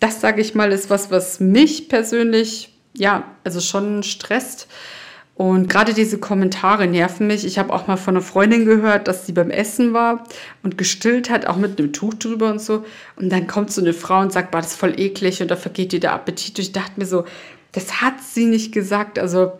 das, 0.00 0.20
sage 0.20 0.40
ich 0.40 0.54
mal, 0.54 0.72
ist 0.72 0.90
was, 0.90 1.10
was 1.10 1.40
mich 1.40 1.88
persönlich, 1.88 2.72
ja, 2.94 3.24
also 3.44 3.60
schon 3.60 4.02
stresst. 4.02 4.68
Und 5.34 5.68
gerade 5.68 5.94
diese 5.94 6.18
Kommentare 6.18 6.88
nerven 6.88 7.28
mich. 7.28 7.44
Ich 7.44 7.60
habe 7.60 7.72
auch 7.72 7.86
mal 7.86 7.96
von 7.96 8.16
einer 8.16 8.24
Freundin 8.24 8.64
gehört, 8.64 9.06
dass 9.06 9.24
sie 9.24 9.32
beim 9.32 9.50
Essen 9.50 9.92
war 9.92 10.24
und 10.64 10.76
gestillt 10.76 11.30
hat, 11.30 11.46
auch 11.46 11.56
mit 11.56 11.78
einem 11.78 11.92
Tuch 11.92 12.14
drüber 12.14 12.50
und 12.50 12.60
so. 12.60 12.84
Und 13.14 13.30
dann 13.30 13.46
kommt 13.46 13.70
so 13.70 13.80
eine 13.80 13.92
Frau 13.92 14.20
und 14.20 14.32
sagt, 14.32 14.52
war 14.52 14.62
das 14.62 14.72
ist 14.72 14.80
voll 14.80 14.98
eklig 14.98 15.40
und 15.40 15.48
da 15.48 15.56
vergeht 15.56 15.92
dir 15.92 16.00
der 16.00 16.12
Appetit. 16.12 16.58
Und 16.58 16.62
ich 16.64 16.72
dachte 16.72 16.94
mir 16.96 17.06
so, 17.06 17.24
das 17.70 18.00
hat 18.00 18.20
sie 18.20 18.46
nicht 18.46 18.72
gesagt. 18.72 19.16
Also 19.16 19.52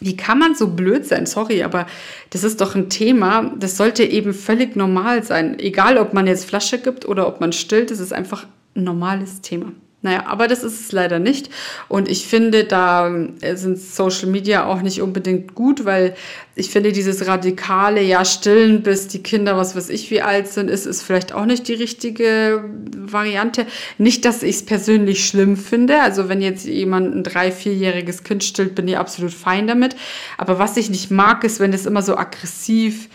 wie 0.00 0.16
kann 0.16 0.38
man 0.38 0.54
so 0.54 0.68
blöd 0.68 1.06
sein? 1.06 1.26
Sorry, 1.26 1.62
aber 1.62 1.86
das 2.30 2.44
ist 2.44 2.60
doch 2.62 2.74
ein 2.74 2.88
Thema, 2.88 3.52
das 3.58 3.76
sollte 3.76 4.02
eben 4.04 4.32
völlig 4.32 4.76
normal 4.76 5.22
sein. 5.24 5.58
Egal, 5.58 5.98
ob 5.98 6.12
man 6.14 6.26
jetzt 6.26 6.44
Flasche 6.44 6.78
gibt 6.78 7.06
oder 7.06 7.26
ob 7.28 7.40
man 7.40 7.52
stillt, 7.52 7.90
das 7.90 8.00
ist 8.00 8.12
einfach 8.12 8.44
ein 8.44 8.52
normales 8.84 9.40
Thema. 9.40 9.72
Naja, 10.06 10.24
aber 10.26 10.46
das 10.46 10.62
ist 10.62 10.80
es 10.80 10.92
leider 10.92 11.18
nicht. 11.18 11.50
Und 11.88 12.08
ich 12.08 12.28
finde, 12.28 12.62
da 12.62 13.12
äh, 13.40 13.56
sind 13.56 13.76
Social 13.76 14.28
Media 14.28 14.64
auch 14.66 14.80
nicht 14.80 15.02
unbedingt 15.02 15.56
gut, 15.56 15.84
weil 15.84 16.14
ich 16.54 16.70
finde, 16.70 16.92
dieses 16.92 17.26
radikale, 17.26 18.02
ja, 18.02 18.24
stillen, 18.24 18.84
bis 18.84 19.08
die 19.08 19.22
Kinder, 19.22 19.56
was 19.56 19.74
weiß 19.74 19.88
ich, 19.88 20.10
wie 20.12 20.22
alt 20.22 20.46
sind, 20.46 20.70
ist, 20.70 20.86
ist 20.86 21.02
vielleicht 21.02 21.32
auch 21.32 21.44
nicht 21.44 21.66
die 21.66 21.74
richtige 21.74 22.62
Variante. 22.96 23.66
Nicht, 23.98 24.24
dass 24.26 24.44
ich 24.44 24.56
es 24.56 24.64
persönlich 24.64 25.26
schlimm 25.26 25.56
finde. 25.56 26.00
Also, 26.00 26.28
wenn 26.28 26.40
jetzt 26.40 26.66
jemand 26.66 27.12
ein 27.12 27.24
drei-, 27.24 27.50
vierjähriges 27.50 28.22
Kind 28.22 28.44
stillt, 28.44 28.76
bin 28.76 28.86
ich 28.86 28.98
absolut 28.98 29.34
fein 29.34 29.66
damit. 29.66 29.96
Aber 30.38 30.60
was 30.60 30.76
ich 30.76 30.88
nicht 30.88 31.10
mag, 31.10 31.42
ist, 31.42 31.58
wenn 31.58 31.72
es 31.72 31.84
immer 31.84 32.02
so 32.02 32.16
aggressiv 32.16 33.08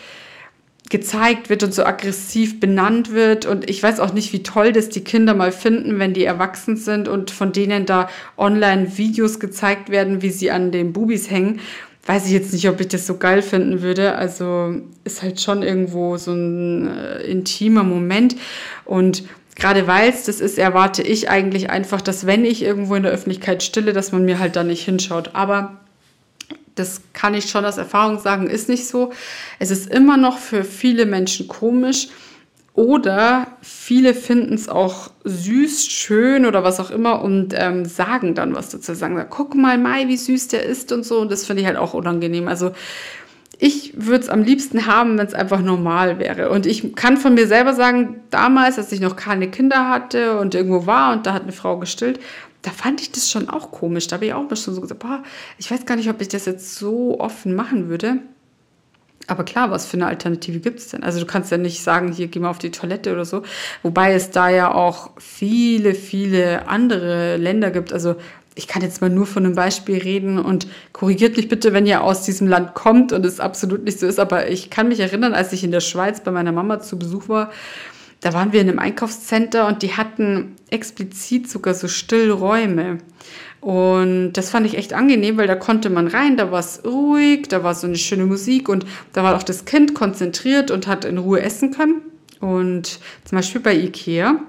gezeigt 0.91 1.49
wird 1.49 1.63
und 1.63 1.73
so 1.73 1.85
aggressiv 1.85 2.59
benannt 2.59 3.13
wird. 3.13 3.45
Und 3.45 3.67
ich 3.69 3.81
weiß 3.81 3.99
auch 4.01 4.13
nicht, 4.13 4.33
wie 4.33 4.43
toll 4.43 4.73
das 4.73 4.89
die 4.89 5.03
Kinder 5.03 5.33
mal 5.33 5.53
finden, 5.53 5.97
wenn 5.97 6.13
die 6.13 6.25
erwachsen 6.25 6.75
sind 6.75 7.07
und 7.07 7.31
von 7.31 7.53
denen 7.53 7.85
da 7.85 8.09
online 8.37 8.97
Videos 8.97 9.39
gezeigt 9.39 9.89
werden, 9.89 10.21
wie 10.21 10.29
sie 10.29 10.51
an 10.51 10.71
den 10.71 10.91
Bubis 10.91 11.31
hängen. 11.31 11.61
Weiß 12.05 12.25
ich 12.25 12.33
jetzt 12.33 12.51
nicht, 12.51 12.67
ob 12.67 12.81
ich 12.81 12.89
das 12.89 13.07
so 13.07 13.17
geil 13.17 13.41
finden 13.41 13.81
würde. 13.81 14.15
Also 14.15 14.75
ist 15.05 15.23
halt 15.23 15.39
schon 15.39 15.63
irgendwo 15.63 16.17
so 16.17 16.33
ein 16.33 16.89
äh, 16.89 17.21
intimer 17.21 17.83
Moment. 17.83 18.35
Und 18.83 19.23
gerade 19.55 19.87
weil 19.87 20.09
es 20.09 20.25
das 20.25 20.41
ist, 20.41 20.59
erwarte 20.59 21.03
ich 21.03 21.29
eigentlich 21.29 21.69
einfach, 21.69 22.01
dass 22.01 22.27
wenn 22.27 22.43
ich 22.43 22.63
irgendwo 22.63 22.95
in 22.95 23.03
der 23.03 23.13
Öffentlichkeit 23.13 23.63
stille, 23.63 23.93
dass 23.93 24.11
man 24.11 24.25
mir 24.25 24.39
halt 24.39 24.57
da 24.57 24.63
nicht 24.65 24.83
hinschaut. 24.83 25.31
Aber 25.35 25.77
das 26.81 27.01
kann 27.13 27.33
ich 27.33 27.49
schon 27.49 27.65
aus 27.65 27.77
Erfahrung 27.77 28.19
sagen, 28.19 28.47
ist 28.47 28.69
nicht 28.69 28.87
so. 28.87 29.11
Es 29.59 29.71
ist 29.71 29.91
immer 29.91 30.17
noch 30.17 30.37
für 30.37 30.63
viele 30.63 31.05
Menschen 31.05 31.47
komisch 31.47 32.09
oder 32.73 33.47
viele 33.61 34.13
finden 34.13 34.53
es 34.53 34.69
auch 34.69 35.11
süß, 35.25 35.87
schön 35.87 36.45
oder 36.45 36.63
was 36.63 36.79
auch 36.79 36.89
immer 36.89 37.21
und 37.21 37.53
ähm, 37.55 37.85
sagen 37.85 38.33
dann 38.33 38.55
was 38.55 38.69
dazu. 38.69 38.93
Sagen, 38.93 39.23
guck 39.29 39.55
mal, 39.55 39.77
Mai, 39.77 40.07
wie 40.07 40.17
süß 40.17 40.47
der 40.49 40.63
ist 40.63 40.91
und 40.91 41.05
so. 41.05 41.19
Und 41.19 41.31
das 41.31 41.45
finde 41.45 41.61
ich 41.61 41.67
halt 41.67 41.77
auch 41.77 41.93
unangenehm. 41.93 42.47
Also 42.47 42.71
ich 43.59 43.93
würde 43.95 44.23
es 44.23 44.29
am 44.29 44.41
liebsten 44.41 44.87
haben, 44.87 45.17
wenn 45.17 45.27
es 45.27 45.35
einfach 45.35 45.61
normal 45.61 46.17
wäre. 46.17 46.49
Und 46.49 46.65
ich 46.65 46.95
kann 46.95 47.17
von 47.17 47.35
mir 47.35 47.45
selber 47.45 47.73
sagen, 47.73 48.21
damals, 48.31 48.79
als 48.79 48.91
ich 48.91 49.01
noch 49.01 49.15
keine 49.15 49.51
Kinder 49.51 49.89
hatte 49.89 50.39
und 50.39 50.55
irgendwo 50.55 50.87
war 50.87 51.13
und 51.13 51.27
da 51.27 51.33
hat 51.33 51.43
eine 51.43 51.51
Frau 51.51 51.77
gestillt, 51.77 52.19
da 52.61 52.71
fand 52.71 53.01
ich 53.01 53.11
das 53.11 53.29
schon 53.29 53.49
auch 53.49 53.71
komisch. 53.71 54.07
Da 54.07 54.15
habe 54.15 54.25
ich 54.25 54.33
auch 54.33 54.47
schon 54.55 54.73
so 54.73 54.81
gesagt, 54.81 54.99
boah, 54.99 55.23
ich 55.57 55.71
weiß 55.71 55.85
gar 55.85 55.95
nicht, 55.95 56.09
ob 56.09 56.21
ich 56.21 56.27
das 56.27 56.45
jetzt 56.45 56.75
so 56.75 57.19
offen 57.19 57.55
machen 57.55 57.89
würde. 57.89 58.17
Aber 59.27 59.43
klar, 59.43 59.71
was 59.71 59.85
für 59.85 59.97
eine 59.97 60.07
Alternative 60.07 60.59
gibt 60.59 60.79
es 60.79 60.89
denn? 60.89 61.03
Also 61.03 61.19
du 61.19 61.25
kannst 61.25 61.51
ja 61.51 61.57
nicht 61.57 61.83
sagen, 61.83 62.11
hier 62.11 62.27
geh 62.27 62.39
mal 62.39 62.49
auf 62.49 62.57
die 62.57 62.71
Toilette 62.71 63.13
oder 63.13 63.25
so. 63.25 63.43
Wobei 63.83 64.13
es 64.13 64.31
da 64.31 64.49
ja 64.49 64.73
auch 64.73 65.11
viele, 65.17 65.93
viele 65.93 66.67
andere 66.67 67.37
Länder 67.37 67.71
gibt. 67.71 67.93
Also 67.93 68.15
ich 68.55 68.67
kann 68.67 68.81
jetzt 68.81 68.99
mal 68.99 69.09
nur 69.09 69.25
von 69.25 69.45
einem 69.45 69.55
Beispiel 69.55 69.97
reden 69.97 70.37
und 70.37 70.67
korrigiert 70.91 71.37
mich 71.37 71.47
bitte, 71.47 71.71
wenn 71.71 71.85
ihr 71.85 72.03
aus 72.03 72.23
diesem 72.23 72.47
Land 72.47 72.73
kommt 72.73 73.13
und 73.13 73.25
es 73.25 73.39
absolut 73.39 73.83
nicht 73.83 73.99
so 73.99 74.07
ist. 74.07 74.19
Aber 74.19 74.49
ich 74.49 74.69
kann 74.69 74.89
mich 74.89 74.99
erinnern, 74.99 75.33
als 75.33 75.53
ich 75.53 75.63
in 75.63 75.71
der 75.71 75.79
Schweiz 75.79 76.21
bei 76.21 76.31
meiner 76.31 76.51
Mama 76.51 76.81
zu 76.81 76.99
Besuch 76.99 77.29
war, 77.29 77.51
da 78.21 78.33
waren 78.33 78.53
wir 78.53 78.61
in 78.61 78.69
einem 78.69 78.79
Einkaufscenter 78.79 79.67
und 79.67 79.81
die 79.81 79.97
hatten 79.97 80.55
explizit 80.69 81.49
sogar 81.49 81.73
so 81.73 81.87
Stillräume. 81.87 82.99
Und 83.61 84.33
das 84.33 84.49
fand 84.49 84.65
ich 84.65 84.77
echt 84.77 84.93
angenehm, 84.93 85.37
weil 85.37 85.47
da 85.47 85.55
konnte 85.55 85.89
man 85.89 86.07
rein, 86.07 86.37
da 86.37 86.51
war 86.51 86.59
es 86.59 86.81
ruhig, 86.83 87.47
da 87.47 87.63
war 87.63 87.75
so 87.75 87.85
eine 87.85 87.97
schöne 87.97 88.25
Musik 88.25 88.69
und 88.69 88.85
da 89.13 89.23
war 89.23 89.35
auch 89.35 89.43
das 89.43 89.65
Kind 89.65 89.93
konzentriert 89.93 90.71
und 90.71 90.87
hat 90.87 91.05
in 91.05 91.19
Ruhe 91.19 91.41
essen 91.41 91.71
können. 91.71 92.01
Und 92.39 92.99
zum 93.23 93.35
Beispiel 93.35 93.61
bei 93.61 93.75
Ikea, 93.75 94.39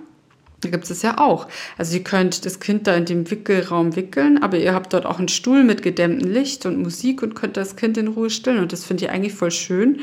da 0.62 0.70
gibt 0.70 0.84
es 0.84 0.88
das 0.88 1.02
ja 1.02 1.18
auch. 1.18 1.46
Also 1.76 1.96
ihr 1.96 2.04
könnt 2.04 2.46
das 2.46 2.60
Kind 2.60 2.86
da 2.86 2.94
in 2.94 3.04
dem 3.04 3.30
Wickelraum 3.30 3.96
wickeln, 3.96 4.42
aber 4.42 4.58
ihr 4.58 4.72
habt 4.72 4.92
dort 4.94 5.04
auch 5.04 5.18
einen 5.18 5.28
Stuhl 5.28 5.62
mit 5.64 5.82
gedämmtem 5.82 6.30
Licht 6.30 6.64
und 6.64 6.80
Musik 6.80 7.22
und 7.22 7.34
könnt 7.34 7.56
das 7.56 7.76
Kind 7.76 7.98
in 7.98 8.08
Ruhe 8.08 8.30
stillen. 8.30 8.60
Und 8.60 8.72
das 8.72 8.84
finde 8.84 9.04
ich 9.04 9.10
eigentlich 9.10 9.34
voll 9.34 9.50
schön. 9.50 10.00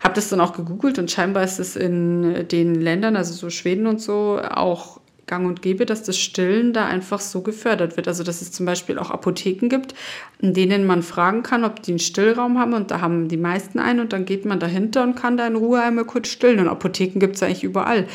Hab 0.00 0.14
das 0.14 0.30
dann 0.30 0.40
auch 0.40 0.54
gegoogelt 0.54 0.98
und 0.98 1.10
scheinbar 1.10 1.44
ist 1.44 1.60
es 1.60 1.76
in 1.76 2.48
den 2.48 2.74
Ländern, 2.74 3.16
also 3.16 3.34
so 3.34 3.50
Schweden 3.50 3.86
und 3.86 4.00
so, 4.00 4.40
auch 4.42 5.00
gang 5.30 5.46
und 5.46 5.62
gäbe, 5.62 5.86
dass 5.86 6.02
das 6.02 6.18
Stillen 6.18 6.74
da 6.74 6.86
einfach 6.86 7.20
so 7.20 7.40
gefördert 7.40 7.96
wird. 7.96 8.08
Also 8.08 8.24
dass 8.24 8.42
es 8.42 8.52
zum 8.52 8.66
Beispiel 8.66 8.98
auch 8.98 9.10
Apotheken 9.10 9.68
gibt, 9.68 9.94
in 10.40 10.52
denen 10.52 10.84
man 10.84 11.02
fragen 11.02 11.42
kann, 11.42 11.64
ob 11.64 11.82
die 11.82 11.92
einen 11.92 11.98
Stillraum 12.00 12.58
haben 12.58 12.74
und 12.74 12.90
da 12.90 13.00
haben 13.00 13.28
die 13.28 13.38
meisten 13.38 13.78
einen 13.78 14.00
und 14.00 14.12
dann 14.12 14.26
geht 14.26 14.44
man 14.44 14.58
dahinter 14.58 15.04
und 15.04 15.14
kann 15.14 15.38
da 15.38 15.46
in 15.46 15.56
Ruhe 15.56 15.80
einmal 15.80 16.04
kurz 16.04 16.28
stillen. 16.28 16.58
Und 16.58 16.68
Apotheken 16.68 17.20
gibt 17.20 17.36
es 17.36 17.42
eigentlich 17.42 17.64
überall. 17.64 18.06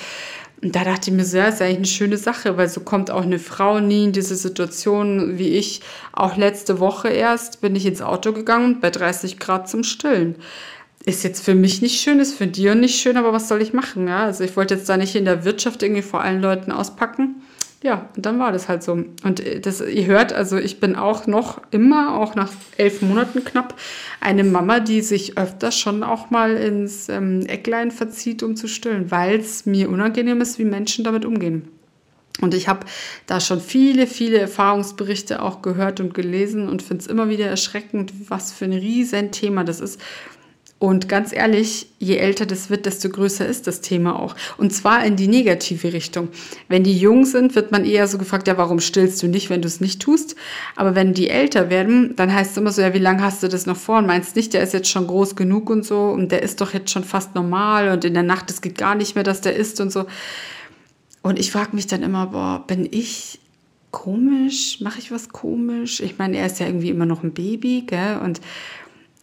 Und 0.62 0.76
da 0.76 0.84
dachte 0.84 1.10
ich 1.10 1.16
mir 1.16 1.26
so, 1.26 1.38
ja, 1.38 1.48
ist 1.48 1.62
eigentlich 1.62 1.78
eine 1.78 1.86
schöne 1.86 2.18
Sache, 2.18 2.58
weil 2.58 2.68
so 2.68 2.82
kommt 2.82 3.12
auch 3.12 3.24
eine 3.24 3.40
Frau 3.40 3.80
nie 3.80 4.06
in 4.06 4.12
diese 4.12 4.36
Situation 4.36 5.38
wie 5.38 5.50
ich. 5.50 5.82
Auch 6.12 6.38
letzte 6.38 6.80
Woche 6.80 7.10
erst 7.10 7.62
bin 7.62 7.76
ich 7.76 7.86
ins 7.86 8.02
Auto 8.02 8.34
gegangen 8.34 8.80
bei 8.82 8.90
30 8.90 9.40
Grad 9.40 9.70
zum 9.70 9.84
Stillen 9.84 10.36
ist 11.06 11.24
jetzt 11.24 11.44
für 11.44 11.56
mich 11.56 11.82
nicht 11.82 12.02
schön, 12.02 12.20
ist 12.20 12.36
für 12.36 12.48
dir 12.48 12.76
nicht 12.76 13.00
schön, 13.00 13.18
aber 13.18 13.32
was 13.32 13.48
soll 13.48 13.62
ich 13.62 13.74
machen? 13.74 14.08
Ja, 14.08 14.26
also 14.26 14.44
ich 14.44 14.58
wollte 14.58 14.76
jetzt 14.76 14.90
da 14.90 14.98
nicht 14.98 15.16
in 15.16 15.26
der 15.26 15.46
Wirtschaft 15.46 15.84
irgendwie 15.84 16.02
vor 16.02 16.22
allen 16.22 16.42
Leuten 16.42 16.72
auspacken. 16.72 17.44
Ja, 17.84 18.10
und 18.16 18.26
dann 18.26 18.40
war 18.40 18.52
das 18.52 18.68
halt 18.68 18.82
so. 18.82 18.94
Und 18.94 19.40
äh, 19.40 19.60
das, 19.60 19.80
ihr 19.80 20.08
hört, 20.08 20.34
also 20.34 20.58
ich 20.58 20.80
bin 20.80 20.96
auch 20.96 21.28
noch 21.28 21.62
immer, 21.70 22.18
auch 22.18 22.34
nach 22.34 22.52
elf 22.78 23.04
Monaten 23.04 23.46
knapp, 23.46 23.76
eine 24.20 24.44
Mama, 24.44 24.80
die 24.80 25.02
sich 25.02 25.38
öfter 25.38 25.72
schon 25.72 26.02
auch 26.02 26.32
mal 26.32 26.56
ins 26.56 27.10
ähm, 27.10 27.46
Ecklein 27.46 27.92
verzieht, 27.92 28.42
um 28.42 28.56
zu 28.56 28.68
stillen, 28.68 29.12
weil 29.12 29.40
es 29.40 29.68
mir 29.68 29.90
unangenehm 29.90 30.42
ist, 30.42 30.58
wie 30.58 30.66
Menschen 30.66 31.04
damit 31.04 31.26
umgehen. 31.26 31.68
Und 32.42 32.54
ich 32.54 32.68
habe 32.68 32.86
da 33.28 33.40
schon 33.40 33.62
viele, 33.62 34.08
viele 34.08 34.40
Erfahrungsberichte 34.40 35.42
auch 35.42 35.62
gehört 35.62 36.00
und 36.00 36.14
gelesen 36.14 36.68
und 36.68 36.82
finde 36.82 37.02
es 37.02 37.08
immer 37.08 37.30
wieder 37.30 37.46
erschreckend, 37.46 38.12
was 38.30 38.52
für 38.52 38.66
ein 38.66 38.74
Riesenthema 38.74 39.64
das 39.64 39.80
ist. 39.80 40.02
Und 40.78 41.08
ganz 41.08 41.32
ehrlich, 41.32 41.88
je 42.00 42.18
älter 42.18 42.46
das 42.46 42.70
wird, 42.70 42.86
desto 42.86 43.08
größer 43.08 43.46
ist 43.48 43.66
das 43.66 43.80
Thema 43.80 44.20
auch. 44.20 44.36
Und 44.58 44.74
zwar 44.74 45.06
in 45.06 45.16
die 45.16 45.30
negative 45.30 45.94
Richtung. 45.94 46.28
Wenn 46.68 46.84
die 46.84 46.98
jung 46.98 47.24
sind, 47.24 47.56
wird 47.56 47.72
man 47.72 47.86
eher 47.86 48.08
so 48.08 48.18
gefragt, 48.18 48.48
ja, 48.50 48.58
warum 48.58 48.82
stillst 48.82 49.24
du 49.24 49.28
nicht, 49.28 49.50
wenn 49.50 49.62
du 49.62 49.70
es 49.70 49.80
nicht 49.80 50.02
tust? 50.02 50.36
Aber 50.76 50.94
wenn 50.94 51.14
die 51.14 51.30
älter 51.30 51.70
werden, 51.70 52.14
dann 52.18 52.34
heißt 52.34 52.52
es 52.52 52.58
immer 52.58 52.74
so, 52.74 52.82
ja, 52.82 52.94
wie 52.94 53.00
lange 53.00 53.24
hast 53.24 53.42
du 53.42 53.48
das 53.48 53.66
noch 53.66 53.78
vor? 53.78 54.00
Und 54.00 54.06
meinst 54.06 54.36
nicht, 54.36 54.54
der 54.54 54.64
ist 54.64 54.74
jetzt 54.74 54.90
schon 54.90 55.08
groß 55.08 55.38
genug 55.38 55.70
und 55.70 55.86
so 55.86 56.10
und 56.10 56.34
der 56.34 56.44
ist 56.44 56.60
doch 56.60 56.74
jetzt 56.74 56.92
schon 56.92 57.06
fast 57.06 57.36
normal 57.36 57.90
und 57.92 58.04
in 58.04 58.14
der 58.14 58.24
Nacht, 58.24 58.50
es 58.50 58.62
geht 58.62 58.78
gar 58.78 58.96
nicht 58.96 59.16
mehr, 59.16 59.24
dass 59.24 59.40
der 59.40 59.56
ist 59.56 59.80
und 59.80 59.94
so. 59.94 60.06
Und 61.22 61.40
ich 61.40 61.52
frage 61.52 61.74
mich 61.74 61.88
dann 61.88 62.04
immer, 62.04 62.28
boah, 62.28 62.64
bin 62.68 62.88
ich 62.92 63.40
komisch? 63.92 64.82
Mache 64.82 65.00
ich 65.00 65.10
was 65.10 65.30
komisch? 65.30 66.02
Ich 66.02 66.18
meine, 66.18 66.38
er 66.38 66.46
ist 66.46 66.60
ja 66.60 66.68
irgendwie 66.68 66.90
immer 66.90 67.06
noch 67.06 67.24
ein 67.24 67.34
Baby, 67.34 67.86
gell? 67.88 68.20
Und 68.22 68.42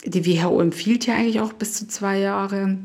die 0.05 0.27
WHO 0.27 0.61
empfiehlt 0.61 1.07
ja 1.07 1.15
eigentlich 1.15 1.41
auch 1.41 1.53
bis 1.53 1.75
zu 1.75 1.87
zwei 1.87 2.19
Jahre. 2.19 2.79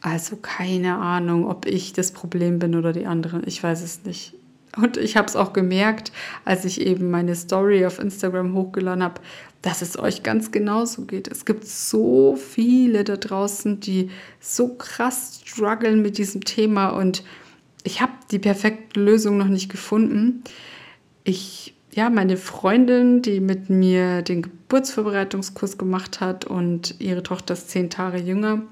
Also 0.00 0.36
keine 0.36 0.96
Ahnung, 0.98 1.46
ob 1.46 1.66
ich 1.66 1.92
das 1.92 2.12
Problem 2.12 2.58
bin 2.58 2.74
oder 2.74 2.92
die 2.92 3.06
anderen. 3.06 3.42
Ich 3.46 3.62
weiß 3.62 3.82
es 3.82 4.04
nicht. 4.04 4.34
Und 4.76 4.96
ich 4.96 5.16
habe 5.16 5.28
es 5.28 5.36
auch 5.36 5.52
gemerkt, 5.52 6.10
als 6.44 6.64
ich 6.64 6.80
eben 6.80 7.10
meine 7.10 7.36
Story 7.36 7.86
auf 7.86 7.98
Instagram 7.98 8.54
hochgeladen 8.54 9.04
habe, 9.04 9.20
dass 9.62 9.82
es 9.82 9.98
euch 9.98 10.22
ganz 10.22 10.50
genauso 10.50 11.02
geht. 11.02 11.28
Es 11.28 11.44
gibt 11.44 11.66
so 11.66 12.36
viele 12.36 13.04
da 13.04 13.16
draußen, 13.16 13.80
die 13.80 14.10
so 14.40 14.74
krass 14.74 15.40
strugglen 15.44 16.02
mit 16.02 16.18
diesem 16.18 16.44
Thema 16.44 16.88
und 16.88 17.22
ich 17.84 18.00
habe 18.00 18.12
die 18.30 18.38
perfekte 18.38 18.98
Lösung 18.98 19.36
noch 19.36 19.48
nicht 19.48 19.70
gefunden. 19.70 20.42
Ich 21.22 21.73
ja, 21.94 22.10
meine 22.10 22.36
Freundin, 22.36 23.22
die 23.22 23.38
mit 23.38 23.70
mir 23.70 24.22
den 24.22 24.42
Geburtsvorbereitungskurs 24.42 25.78
gemacht 25.78 26.20
hat 26.20 26.44
und 26.44 26.96
ihre 26.98 27.22
Tochter 27.22 27.54
ist 27.54 27.70
zehn 27.70 27.88
Tage 27.88 28.18
jünger, 28.18 28.62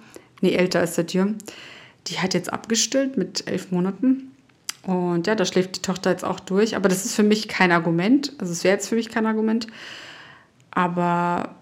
nee, 0.41 0.55
älter 0.55 0.81
als 0.81 0.97
der 0.97 1.07
Tür, 1.07 1.35
die 2.09 2.19
hat 2.19 2.35
jetzt 2.35 2.53
abgestillt 2.53 3.17
mit 3.17 3.49
elf 3.49 3.71
Monaten. 3.71 4.33
Und 4.83 5.29
ja, 5.29 5.37
da 5.37 5.45
schläft 5.45 5.77
die 5.77 5.83
Tochter 5.83 6.11
jetzt 6.11 6.25
auch 6.25 6.41
durch. 6.41 6.75
Aber 6.75 6.89
das 6.89 7.05
ist 7.05 7.15
für 7.15 7.23
mich 7.23 7.47
kein 7.47 7.71
Argument. 7.71 8.33
Also 8.39 8.53
es 8.53 8.65
wäre 8.65 8.75
jetzt 8.75 8.89
für 8.89 8.97
mich 8.97 9.09
kein 9.09 9.27
Argument. 9.27 9.69
Aber 10.73 11.55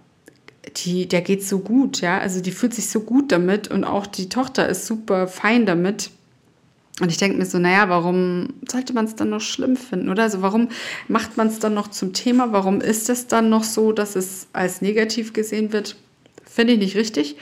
die, 0.79 1.07
der 1.07 1.21
geht 1.21 1.45
so 1.45 1.59
gut, 1.59 2.01
ja. 2.01 2.19
Also 2.19 2.41
die 2.41 2.53
fühlt 2.53 2.73
sich 2.73 2.89
so 2.89 3.01
gut 3.01 3.33
damit 3.33 3.69
und 3.69 3.85
auch 3.85 4.07
die 4.07 4.31
Tochter 4.31 4.67
ist 4.67 4.87
super 4.87 5.29
fein 5.29 5.67
damit. 5.67 6.11
Und 7.01 7.11
ich 7.11 7.17
denke 7.17 7.39
mir 7.39 7.47
so, 7.47 7.59
naja, 7.59 7.89
warum 7.89 8.49
sollte 8.71 8.93
man 8.93 9.07
es 9.07 9.17
dann 9.17 9.31
noch 9.31 9.41
schlimm 9.41 9.77
finden, 9.77 10.09
oder? 10.09 10.25
Also 10.25 10.43
warum 10.43 10.69
macht 11.09 11.37
man 11.37 11.49
es 11.49 11.59
dann 11.59 11.75
noch 11.75 11.89
zum 11.89 12.13
Thema? 12.13 12.53
Warum 12.53 12.81
ist 12.81 13.09
es 13.09 13.27
dann 13.27 13.49
noch 13.49 13.65
so, 13.65 13.93
dass 13.93 14.17
es 14.17 14.49
als 14.53 14.83
negativ 14.83 15.33
gesehen 15.33 15.73
wird? 15.73 15.97
Finde 16.45 16.75
ich 16.75 16.79
nicht 16.79 16.97
richtig. 16.97 17.37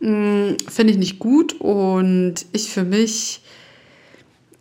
Hm, 0.00 0.56
finde 0.68 0.92
ich 0.92 0.98
nicht 0.98 1.18
gut. 1.18 1.54
Und 1.60 2.46
ich 2.52 2.70
für 2.70 2.84
mich 2.84 3.42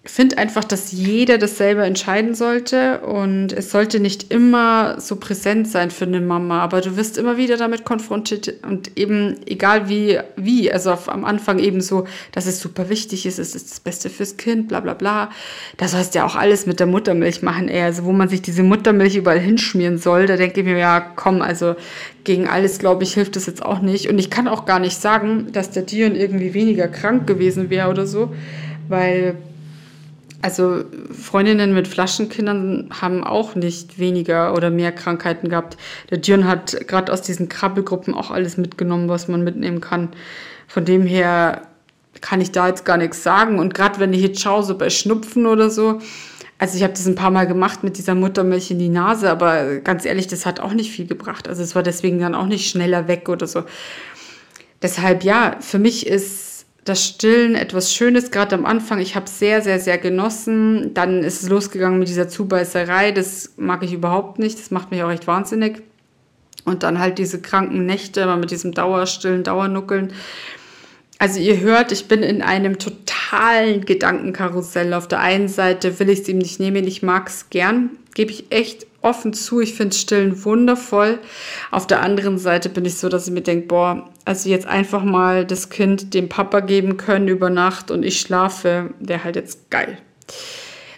finde 0.06 0.38
einfach, 0.38 0.64
dass 0.64 0.92
jeder 0.92 1.40
das 1.40 1.58
selber 1.58 1.84
entscheiden 1.84 2.36
sollte 2.36 3.00
und 3.00 3.52
es 3.52 3.72
sollte 3.72 4.00
nicht 4.00 4.32
immer 4.32 5.00
so 5.02 5.16
präsent 5.16 5.68
sein 5.68 5.90
für 5.90 6.06
eine 6.06 6.22
Mama, 6.22 6.62
aber 6.62 6.82
du 6.82 6.96
wirst 6.96 7.18
immer 7.18 7.38
wieder 7.38 7.58
damit 7.58 7.86
konfrontiert 7.86 8.54
und 8.68 8.98
eben 8.98 9.38
egal 9.48 9.90
wie, 9.90 10.20
wie, 10.36 10.72
also 10.72 10.92
auf, 10.92 11.10
am 11.10 11.26
Anfang 11.26 11.58
eben 11.58 11.82
so, 11.82 12.06
dass 12.32 12.46
es 12.46 12.60
super 12.60 12.90
wichtig 12.90 13.26
ist, 13.26 13.40
es 13.40 13.56
ist 13.56 13.72
das 13.72 13.80
Beste 13.80 14.12
fürs 14.12 14.38
Kind, 14.38 14.68
bla 14.68 14.80
bla 14.80 14.94
bla. 14.94 15.32
Da 15.78 15.88
sollst 15.88 16.14
du 16.14 16.20
ja 16.20 16.26
auch 16.26 16.36
alles 16.36 16.68
mit 16.68 16.80
der 16.80 16.88
Muttermilch 16.88 17.42
machen, 17.42 17.68
eher, 17.68 17.86
also 17.86 18.06
wo 18.06 18.12
man 18.12 18.30
sich 18.30 18.44
diese 18.44 18.62
Muttermilch 18.62 19.16
überall 19.16 19.40
hinschmieren 19.40 19.98
soll, 19.98 20.28
da 20.28 20.38
denke 20.38 20.60
ich 20.60 20.66
mir, 20.66 20.78
ja 20.78 21.00
komm, 21.00 21.42
also 21.42 21.76
gegen 22.24 22.48
alles, 22.48 22.78
glaube 22.78 23.04
ich, 23.04 23.16
hilft 23.16 23.36
das 23.36 23.48
jetzt 23.48 23.66
auch 23.66 23.82
nicht 23.82 24.08
und 24.08 24.20
ich 24.20 24.30
kann 24.30 24.48
auch 24.48 24.66
gar 24.66 24.80
nicht 24.80 25.02
sagen, 25.02 25.48
dass 25.52 25.72
der 25.72 25.84
Dion 25.84 26.16
irgendwie 26.16 26.54
weniger 26.54 26.88
krank 26.88 27.26
gewesen 27.26 27.72
wäre 27.72 27.90
oder 27.90 28.06
so, 28.06 28.34
weil 28.88 29.36
also 30.46 30.84
Freundinnen 31.12 31.74
mit 31.74 31.88
Flaschenkindern 31.88 32.90
haben 33.02 33.24
auch 33.24 33.56
nicht 33.56 33.98
weniger 33.98 34.54
oder 34.54 34.70
mehr 34.70 34.92
Krankheiten 34.92 35.50
gehabt. 35.50 35.76
Der 36.12 36.20
Dürn 36.20 36.48
hat 36.48 36.88
gerade 36.88 37.12
aus 37.12 37.24
diesen 37.24 37.50
Krabbelgruppen 37.50 38.14
auch 38.14 38.30
alles 38.30 38.56
mitgenommen, 38.56 39.10
was 39.10 39.28
man 39.28 39.44
mitnehmen 39.44 39.82
kann. 39.82 40.10
Von 40.68 40.86
dem 40.86 41.02
her 41.02 41.64
kann 42.22 42.42
ich 42.42 42.52
da 42.52 42.68
jetzt 42.68 42.86
gar 42.86 42.98
nichts 42.98 43.24
sagen. 43.24 43.58
Und 43.58 43.74
gerade 43.74 44.00
wenn 44.00 44.14
ich 44.14 44.22
jetzt 44.22 44.40
schaue, 44.40 44.62
so 44.62 44.78
bei 44.78 44.92
Schnupfen 44.92 45.48
oder 45.48 45.72
so, 45.72 46.00
also 46.60 46.78
ich 46.78 46.84
habe 46.84 46.94
das 46.94 47.08
ein 47.08 47.16
paar 47.16 47.32
Mal 47.32 47.48
gemacht 47.48 47.84
mit 47.84 47.98
dieser 47.98 48.14
Muttermilch 48.14 48.70
in 48.70 48.78
die 48.78 48.90
Nase, 48.90 49.32
aber 49.32 49.78
ganz 49.78 50.06
ehrlich, 50.06 50.28
das 50.28 50.46
hat 50.46 50.60
auch 50.60 50.74
nicht 50.74 50.92
viel 50.92 51.08
gebracht. 51.08 51.48
Also 51.48 51.64
es 51.64 51.74
war 51.74 51.82
deswegen 51.82 52.20
dann 52.20 52.36
auch 52.36 52.46
nicht 52.46 52.70
schneller 52.70 53.08
weg 53.08 53.30
oder 53.30 53.48
so. 53.48 53.64
Deshalb 54.84 55.24
ja, 55.24 55.58
für 55.60 55.80
mich 55.80 56.06
ist 56.06 56.45
das 56.86 57.04
Stillen 57.04 57.56
etwas 57.56 57.94
Schönes, 57.94 58.30
gerade 58.30 58.56
am 58.56 58.66
Anfang. 58.66 59.00
Ich 59.00 59.16
habe 59.16 59.28
sehr, 59.28 59.62
sehr, 59.62 59.80
sehr 59.80 59.98
genossen. 59.98 60.94
Dann 60.94 61.24
ist 61.24 61.42
es 61.42 61.50
losgegangen 61.50 61.98
mit 61.98 62.08
dieser 62.08 62.30
Zubeißerei. 62.30 63.12
Das 63.12 63.54
mag 63.58 63.84
ich 63.84 63.92
überhaupt 63.92 64.38
nicht. 64.38 64.60
Das 64.60 64.70
macht 64.70 64.92
mich 64.92 65.02
auch 65.02 65.10
echt 65.10 65.26
wahnsinnig. 65.26 65.82
Und 66.64 66.84
dann 66.84 67.00
halt 67.00 67.18
diese 67.18 67.42
kranken 67.42 67.88
Nächte 67.88 68.22
immer 68.22 68.38
mit 68.38 68.52
diesem 68.52 68.72
Dauerstillen, 68.72 69.44
Dauernuckeln. 69.44 70.14
Also 71.18 71.40
ihr 71.40 71.60
hört, 71.60 71.92
ich 71.92 72.08
bin 72.08 72.22
in 72.22 72.44
einem 72.44 72.78
totalen 72.78 73.84
Gedankenkarussell. 73.86 74.94
Auf 74.94 75.08
der 75.08 75.22
einen 75.22 75.48
Seite 75.48 76.00
will 76.00 76.10
ich 76.10 76.22
es 76.22 76.28
ihm 76.28 76.38
nicht 76.38 76.60
nehmen, 76.60 76.86
ich 76.86 77.02
mag 77.02 77.30
es 77.30 77.50
gern, 77.50 77.92
gebe 78.14 78.32
ich 78.32 78.52
echt 78.52 78.86
offen 79.06 79.34
zu. 79.34 79.62
Ich 79.62 79.76
finde 79.76 79.96
Stillen 79.96 80.44
wundervoll. 80.44 81.20
Auf 81.72 81.88
der 81.88 82.02
anderen 82.02 82.38
Seite 82.38 82.70
bin 82.70 82.84
ich 82.84 82.98
so, 82.98 83.08
dass 83.08 83.28
ich 83.28 83.34
mir 83.34 83.42
denke, 83.42 83.68
boah, 83.68 84.10
also 84.26 84.50
jetzt 84.50 84.68
einfach 84.68 85.04
mal 85.04 85.46
das 85.46 85.70
Kind 85.70 86.14
dem 86.14 86.28
Papa 86.28 86.60
geben 86.60 86.98
können 86.98 87.28
über 87.28 87.50
Nacht 87.50 87.92
und 87.92 88.04
ich 88.04 88.20
schlafe, 88.20 88.90
wäre 89.00 89.24
halt 89.24 89.36
jetzt 89.36 89.70
geil. 89.70 89.98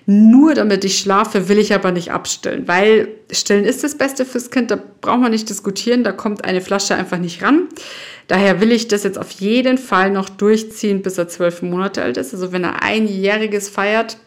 Nur 0.09 0.53
damit 0.53 0.85
ich 0.85 0.99
schlafe, 0.99 1.49
will 1.49 1.59
ich 1.59 1.73
aber 1.73 1.91
nicht 1.91 2.13
abstillen, 2.13 2.65
weil 2.65 3.09
Stillen 3.29 3.65
ist 3.65 3.83
das 3.83 3.97
Beste 3.97 4.23
fürs 4.23 4.51
Kind, 4.51 4.71
da 4.71 4.79
braucht 5.01 5.19
man 5.19 5.31
nicht 5.31 5.49
diskutieren, 5.49 6.05
da 6.05 6.13
kommt 6.13 6.45
eine 6.45 6.61
Flasche 6.61 6.95
einfach 6.95 7.17
nicht 7.17 7.43
ran. 7.43 7.67
Daher 8.29 8.61
will 8.61 8.71
ich 8.71 8.87
das 8.87 9.03
jetzt 9.03 9.19
auf 9.19 9.31
jeden 9.31 9.77
Fall 9.77 10.09
noch 10.11 10.29
durchziehen, 10.29 11.01
bis 11.01 11.17
er 11.17 11.27
zwölf 11.27 11.61
Monate 11.61 12.03
alt 12.03 12.15
ist. 12.15 12.33
Also 12.33 12.53
wenn 12.53 12.63
er 12.63 12.83
einjähriges 12.83 13.67
feiert, 13.67 14.17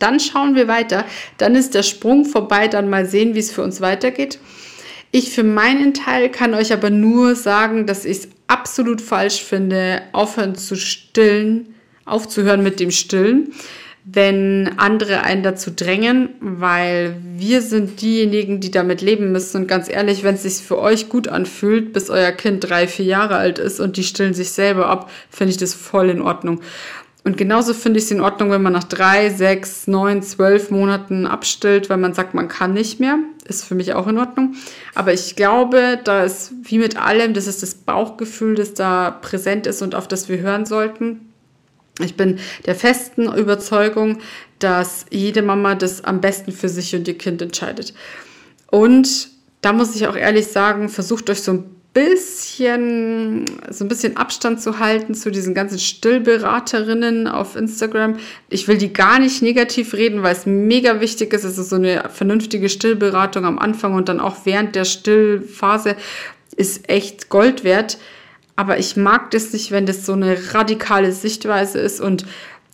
dann 0.00 0.18
schauen 0.18 0.56
wir 0.56 0.66
weiter. 0.66 1.04
Dann 1.38 1.54
ist 1.54 1.74
der 1.74 1.84
Sprung 1.84 2.24
vorbei, 2.24 2.66
dann 2.66 2.90
mal 2.90 3.06
sehen, 3.06 3.34
wie 3.34 3.38
es 3.38 3.52
für 3.52 3.62
uns 3.62 3.80
weitergeht. 3.80 4.40
Ich 5.12 5.30
für 5.30 5.44
meinen 5.44 5.94
Teil 5.94 6.28
kann 6.28 6.54
euch 6.54 6.72
aber 6.72 6.90
nur 6.90 7.34
sagen, 7.36 7.86
dass 7.86 8.04
ich 8.04 8.18
es 8.18 8.28
absolut 8.48 9.00
falsch 9.00 9.42
finde, 9.42 10.02
aufhören 10.12 10.54
zu 10.54 10.76
stillen, 10.76 11.74
aufzuhören 12.04 12.62
mit 12.62 12.80
dem 12.80 12.90
Stillen. 12.90 13.52
wenn 14.04 14.70
andere 14.78 15.22
einen 15.22 15.42
dazu 15.42 15.70
drängen, 15.70 16.30
weil 16.40 17.16
wir 17.36 17.60
sind 17.60 18.00
diejenigen, 18.00 18.60
die 18.60 18.70
damit 18.70 19.02
leben 19.02 19.30
müssen. 19.30 19.62
Und 19.62 19.66
ganz 19.68 19.90
ehrlich, 19.90 20.22
wenn 20.22 20.36
es 20.36 20.42
sich 20.42 20.54
für 20.54 20.78
euch 20.78 21.08
gut 21.08 21.28
anfühlt, 21.28 21.92
bis 21.92 22.08
euer 22.08 22.32
Kind 22.32 22.68
drei, 22.68 22.88
vier 22.88 23.04
Jahre 23.04 23.36
alt 23.36 23.58
ist 23.58 23.78
und 23.78 23.96
die 23.96 24.02
stillen 24.02 24.34
sich 24.34 24.50
selber 24.50 24.86
ab, 24.86 25.10
finde 25.30 25.50
ich 25.52 25.58
das 25.58 25.74
voll 25.74 26.08
in 26.08 26.22
Ordnung. 26.22 26.60
Und 27.22 27.36
genauso 27.36 27.74
finde 27.74 27.98
ich 27.98 28.06
es 28.06 28.10
in 28.10 28.20
Ordnung, 28.20 28.50
wenn 28.50 28.62
man 28.62 28.72
nach 28.72 28.84
drei, 28.84 29.28
sechs, 29.28 29.86
neun, 29.86 30.22
zwölf 30.22 30.70
Monaten 30.70 31.26
abstillt, 31.26 31.90
weil 31.90 31.98
man 31.98 32.14
sagt, 32.14 32.32
man 32.32 32.48
kann 32.48 32.72
nicht 32.72 32.98
mehr. 32.98 33.18
Ist 33.44 33.64
für 33.64 33.74
mich 33.74 33.92
auch 33.92 34.06
in 34.06 34.18
Ordnung. 34.18 34.54
Aber 34.94 35.12
ich 35.12 35.36
glaube, 35.36 35.98
da 36.02 36.24
ist 36.24 36.52
wie 36.62 36.78
mit 36.78 36.96
allem, 36.96 37.34
das 37.34 37.46
ist 37.46 37.62
das 37.62 37.74
Bauchgefühl, 37.74 38.54
das 38.54 38.72
da 38.74 39.10
präsent 39.10 39.66
ist 39.66 39.82
und 39.82 39.94
auf 39.94 40.08
das 40.08 40.28
wir 40.28 40.38
hören 40.38 40.64
sollten. 40.64 41.32
Ich 41.98 42.16
bin 42.16 42.38
der 42.64 42.74
festen 42.74 43.30
Überzeugung, 43.32 44.20
dass 44.58 45.04
jede 45.10 45.42
Mama 45.42 45.74
das 45.74 46.02
am 46.02 46.20
besten 46.22 46.52
für 46.52 46.68
sich 46.68 46.94
und 46.94 47.06
ihr 47.06 47.18
Kind 47.18 47.42
entscheidet. 47.42 47.92
Und 48.70 49.28
da 49.60 49.72
muss 49.74 49.94
ich 49.94 50.06
auch 50.06 50.16
ehrlich 50.16 50.46
sagen, 50.46 50.88
versucht 50.88 51.28
euch 51.28 51.42
so 51.42 51.52
ein 51.52 51.79
bisschen, 51.92 53.46
so 53.68 53.84
ein 53.84 53.88
bisschen 53.88 54.16
Abstand 54.16 54.60
zu 54.60 54.78
halten 54.78 55.14
zu 55.14 55.30
diesen 55.30 55.54
ganzen 55.54 55.78
Stillberaterinnen 55.78 57.26
auf 57.26 57.56
Instagram. 57.56 58.16
Ich 58.48 58.68
will 58.68 58.78
die 58.78 58.92
gar 58.92 59.18
nicht 59.18 59.42
negativ 59.42 59.94
reden, 59.94 60.22
weil 60.22 60.32
es 60.32 60.46
mega 60.46 61.00
wichtig 61.00 61.32
ist. 61.32 61.44
Es 61.44 61.58
ist 61.58 61.70
so 61.70 61.76
eine 61.76 62.08
vernünftige 62.08 62.68
Stillberatung 62.68 63.44
am 63.44 63.58
Anfang 63.58 63.94
und 63.94 64.08
dann 64.08 64.20
auch 64.20 64.36
während 64.44 64.76
der 64.76 64.84
Stillphase 64.84 65.96
ist 66.56 66.88
echt 66.88 67.28
Gold 67.28 67.64
wert. 67.64 67.98
Aber 68.54 68.78
ich 68.78 68.96
mag 68.96 69.30
das 69.30 69.52
nicht, 69.52 69.70
wenn 69.72 69.86
das 69.86 70.06
so 70.06 70.12
eine 70.12 70.54
radikale 70.54 71.12
Sichtweise 71.12 71.80
ist. 71.80 72.00
Und 72.00 72.24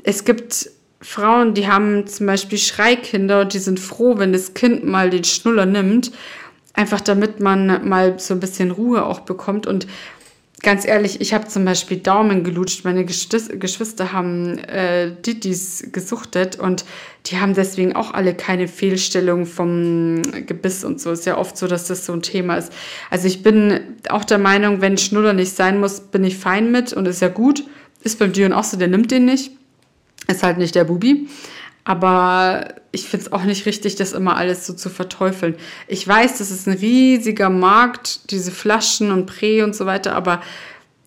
es 0.02 0.24
gibt 0.24 0.70
Frauen, 1.00 1.55
die 1.55 1.68
haben 1.68 2.07
zum 2.07 2.26
Beispiel 2.26 2.59
Schreikinder 2.59 3.42
und 3.42 3.55
die 3.55 3.59
sind 3.59 3.79
froh, 3.79 4.18
wenn 4.18 4.33
das 4.33 4.55
Kind 4.55 4.85
mal 4.85 5.11
den 5.11 5.24
Schnuller 5.24 5.66
nimmt. 5.66 6.11
Einfach 6.76 7.00
damit 7.00 7.40
man 7.40 7.88
mal 7.88 8.18
so 8.18 8.34
ein 8.34 8.40
bisschen 8.40 8.70
Ruhe 8.70 9.04
auch 9.04 9.20
bekommt. 9.20 9.66
Und 9.66 9.86
ganz 10.62 10.86
ehrlich, 10.86 11.20
ich 11.20 11.32
habe 11.32 11.48
zum 11.48 11.64
Beispiel 11.64 11.96
Daumen 11.96 12.44
gelutscht. 12.44 12.84
Meine 12.84 13.04
Geschwister 13.04 14.12
haben 14.12 14.58
äh, 14.58 15.10
Didis 15.22 15.88
gesuchtet 15.90 16.58
und 16.58 16.84
die 17.26 17.38
haben 17.38 17.54
deswegen 17.54 17.96
auch 17.96 18.12
alle 18.12 18.34
keine 18.34 18.68
Fehlstellung 18.68 19.46
vom 19.46 20.20
Gebiss 20.46 20.84
und 20.84 21.00
so. 21.00 21.12
Ist 21.12 21.26
ja 21.26 21.38
oft 21.38 21.56
so, 21.56 21.66
dass 21.66 21.86
das 21.86 22.04
so 22.04 22.12
ein 22.12 22.22
Thema 22.22 22.56
ist. 22.56 22.72
Also 23.10 23.26
ich 23.26 23.42
bin 23.42 23.80
auch 24.10 24.24
der 24.24 24.38
Meinung, 24.38 24.80
wenn 24.80 24.98
Schnuller 24.98 25.32
nicht 25.32 25.56
sein 25.56 25.80
muss, 25.80 26.00
bin 26.00 26.24
ich 26.24 26.36
fein 26.36 26.70
mit 26.70 26.92
und 26.92 27.08
ist 27.08 27.22
ja 27.22 27.28
gut. 27.28 27.64
Ist 28.04 28.18
beim 28.18 28.32
Dion 28.32 28.52
auch 28.52 28.64
so, 28.64 28.76
der 28.76 28.88
nimmt 28.88 29.10
den 29.10 29.24
nicht. 29.24 29.52
Ist 30.28 30.42
halt 30.42 30.58
nicht 30.58 30.74
der 30.74 30.84
Bubi. 30.84 31.28
Aber 31.88 32.75
ich 32.90 33.09
finde 33.09 33.27
es 33.27 33.33
auch 33.33 33.44
nicht 33.44 33.64
richtig, 33.64 33.94
das 33.94 34.12
immer 34.12 34.37
alles 34.37 34.66
so 34.66 34.75
zu 34.75 34.90
verteufeln. 34.90 35.55
Ich 35.87 36.07
weiß, 36.07 36.38
das 36.38 36.51
ist 36.51 36.66
ein 36.66 36.77
riesiger 36.77 37.49
Markt, 37.49 38.33
diese 38.33 38.51
Flaschen 38.51 39.12
und 39.12 39.27
Prä 39.27 39.62
und 39.62 39.77
so 39.77 39.87
weiter, 39.87 40.16
aber 40.16 40.42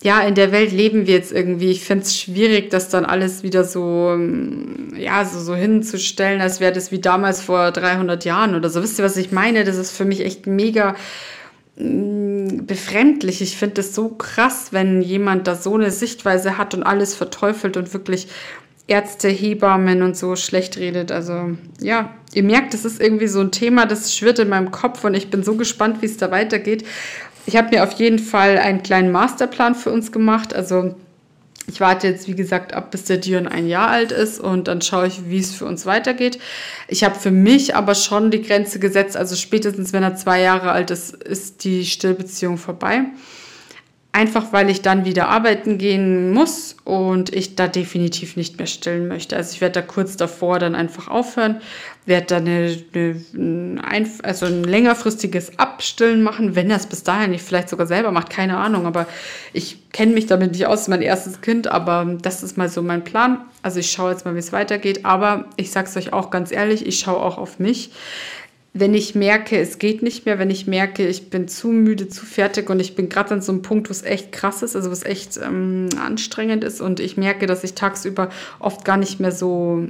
ja, 0.02 0.22
in 0.22 0.34
der 0.34 0.52
Welt 0.52 0.72
leben 0.72 1.06
wir 1.06 1.12
jetzt 1.12 1.32
irgendwie. 1.32 1.70
Ich 1.70 1.84
finde 1.84 2.04
es 2.04 2.18
schwierig, 2.18 2.70
das 2.70 2.88
dann 2.88 3.04
alles 3.04 3.42
wieder 3.42 3.64
so, 3.64 4.16
mm, 4.16 4.94
ja, 4.96 5.22
so, 5.26 5.38
so 5.38 5.54
hinzustellen, 5.54 6.40
als 6.40 6.60
wäre 6.60 6.72
das 6.72 6.90
wie 6.92 7.00
damals 7.00 7.42
vor 7.42 7.72
300 7.72 8.24
Jahren 8.24 8.54
oder 8.54 8.70
so. 8.70 8.82
Wisst 8.82 8.98
ihr, 8.98 9.04
was 9.04 9.18
ich 9.18 9.32
meine? 9.32 9.64
Das 9.64 9.76
ist 9.76 9.94
für 9.94 10.06
mich 10.06 10.24
echt 10.24 10.46
mega 10.46 10.96
mm, 11.76 12.64
befremdlich. 12.64 13.42
Ich 13.42 13.58
finde 13.58 13.82
es 13.82 13.94
so 13.94 14.08
krass, 14.08 14.68
wenn 14.70 15.02
jemand 15.02 15.46
da 15.46 15.54
so 15.56 15.74
eine 15.74 15.90
Sichtweise 15.90 16.56
hat 16.56 16.72
und 16.72 16.82
alles 16.82 17.14
verteufelt 17.14 17.76
und 17.76 17.92
wirklich 17.92 18.28
Ärzte, 18.90 19.28
Hebammen 19.28 20.02
und 20.02 20.16
so 20.16 20.34
schlecht 20.34 20.76
redet. 20.76 21.12
Also 21.12 21.56
ja, 21.80 22.12
ihr 22.34 22.42
merkt, 22.42 22.74
es 22.74 22.84
ist 22.84 23.00
irgendwie 23.00 23.28
so 23.28 23.40
ein 23.40 23.52
Thema, 23.52 23.86
das 23.86 24.14
schwirrt 24.14 24.40
in 24.40 24.48
meinem 24.48 24.72
Kopf 24.72 25.04
und 25.04 25.14
ich 25.14 25.30
bin 25.30 25.44
so 25.44 25.54
gespannt, 25.54 26.02
wie 26.02 26.06
es 26.06 26.16
da 26.16 26.30
weitergeht. 26.32 26.84
Ich 27.46 27.56
habe 27.56 27.70
mir 27.70 27.84
auf 27.84 27.92
jeden 27.92 28.18
Fall 28.18 28.58
einen 28.58 28.82
kleinen 28.82 29.12
Masterplan 29.12 29.76
für 29.76 29.92
uns 29.92 30.10
gemacht. 30.10 30.54
Also 30.54 30.96
ich 31.68 31.80
warte 31.80 32.08
jetzt, 32.08 32.26
wie 32.26 32.34
gesagt, 32.34 32.74
ab 32.74 32.90
bis 32.90 33.04
der 33.04 33.18
Dion 33.18 33.46
ein 33.46 33.68
Jahr 33.68 33.88
alt 33.88 34.10
ist 34.10 34.40
und 34.40 34.66
dann 34.66 34.82
schaue 34.82 35.06
ich, 35.06 35.28
wie 35.28 35.38
es 35.38 35.54
für 35.54 35.66
uns 35.66 35.86
weitergeht. 35.86 36.40
Ich 36.88 37.04
habe 37.04 37.14
für 37.14 37.30
mich 37.30 37.76
aber 37.76 37.94
schon 37.94 38.32
die 38.32 38.42
Grenze 38.42 38.80
gesetzt, 38.80 39.16
also 39.16 39.36
spätestens 39.36 39.92
wenn 39.92 40.02
er 40.02 40.16
zwei 40.16 40.40
Jahre 40.40 40.72
alt 40.72 40.90
ist, 40.90 41.14
ist 41.14 41.62
die 41.62 41.86
Stillbeziehung 41.86 42.58
vorbei. 42.58 43.04
Einfach 44.12 44.52
weil 44.52 44.70
ich 44.70 44.82
dann 44.82 45.04
wieder 45.04 45.28
arbeiten 45.28 45.78
gehen 45.78 46.32
muss 46.32 46.76
und 46.84 47.32
ich 47.32 47.54
da 47.54 47.68
definitiv 47.68 48.34
nicht 48.34 48.58
mehr 48.58 48.66
stillen 48.66 49.06
möchte. 49.06 49.36
Also 49.36 49.54
ich 49.54 49.60
werde 49.60 49.74
da 49.74 49.82
kurz 49.82 50.16
davor 50.16 50.58
dann 50.58 50.74
einfach 50.74 51.06
aufhören, 51.06 51.60
werde 52.06 52.26
da 52.26 52.36
eine, 52.38 52.76
eine, 52.92 54.10
also 54.24 54.46
ein 54.46 54.64
längerfristiges 54.64 55.60
Abstillen 55.60 56.24
machen, 56.24 56.56
wenn 56.56 56.72
es 56.72 56.86
bis 56.86 57.04
dahin 57.04 57.30
nicht 57.30 57.44
vielleicht 57.44 57.68
sogar 57.68 57.86
selber 57.86 58.10
macht, 58.10 58.30
keine 58.30 58.56
Ahnung. 58.56 58.84
Aber 58.84 59.06
ich 59.52 59.90
kenne 59.92 60.12
mich 60.12 60.26
damit 60.26 60.52
nicht 60.52 60.66
aus, 60.66 60.88
mein 60.88 61.02
erstes 61.02 61.40
Kind, 61.40 61.68
aber 61.68 62.16
das 62.20 62.42
ist 62.42 62.56
mal 62.56 62.68
so 62.68 62.82
mein 62.82 63.04
Plan. 63.04 63.42
Also 63.62 63.78
ich 63.78 63.92
schaue 63.92 64.10
jetzt 64.10 64.24
mal, 64.24 64.34
wie 64.34 64.40
es 64.40 64.52
weitergeht. 64.52 65.04
Aber 65.04 65.44
ich 65.54 65.70
sage 65.70 65.88
es 65.88 65.96
euch 65.96 66.12
auch 66.12 66.30
ganz 66.30 66.50
ehrlich, 66.50 66.84
ich 66.84 66.98
schaue 66.98 67.20
auch 67.20 67.38
auf 67.38 67.60
mich 67.60 67.92
wenn 68.72 68.94
ich 68.94 69.14
merke, 69.14 69.58
es 69.58 69.78
geht 69.78 70.02
nicht 70.02 70.26
mehr, 70.26 70.38
wenn 70.38 70.50
ich 70.50 70.66
merke, 70.66 71.06
ich 71.06 71.28
bin 71.28 71.48
zu 71.48 71.68
müde, 71.68 72.08
zu 72.08 72.24
fertig 72.24 72.70
und 72.70 72.78
ich 72.78 72.94
bin 72.94 73.08
gerade 73.08 73.34
an 73.34 73.42
so 73.42 73.50
einem 73.50 73.62
Punkt, 73.62 73.88
wo 73.88 73.92
es 73.92 74.02
echt 74.02 74.30
krass 74.30 74.62
ist, 74.62 74.76
also 74.76 74.90
wo 74.90 74.92
es 74.92 75.04
echt 75.04 75.38
ähm, 75.38 75.88
anstrengend 76.00 76.62
ist 76.62 76.80
und 76.80 77.00
ich 77.00 77.16
merke, 77.16 77.46
dass 77.46 77.64
ich 77.64 77.74
tagsüber 77.74 78.30
oft 78.60 78.84
gar 78.84 78.96
nicht 78.96 79.18
mehr 79.18 79.32
so 79.32 79.88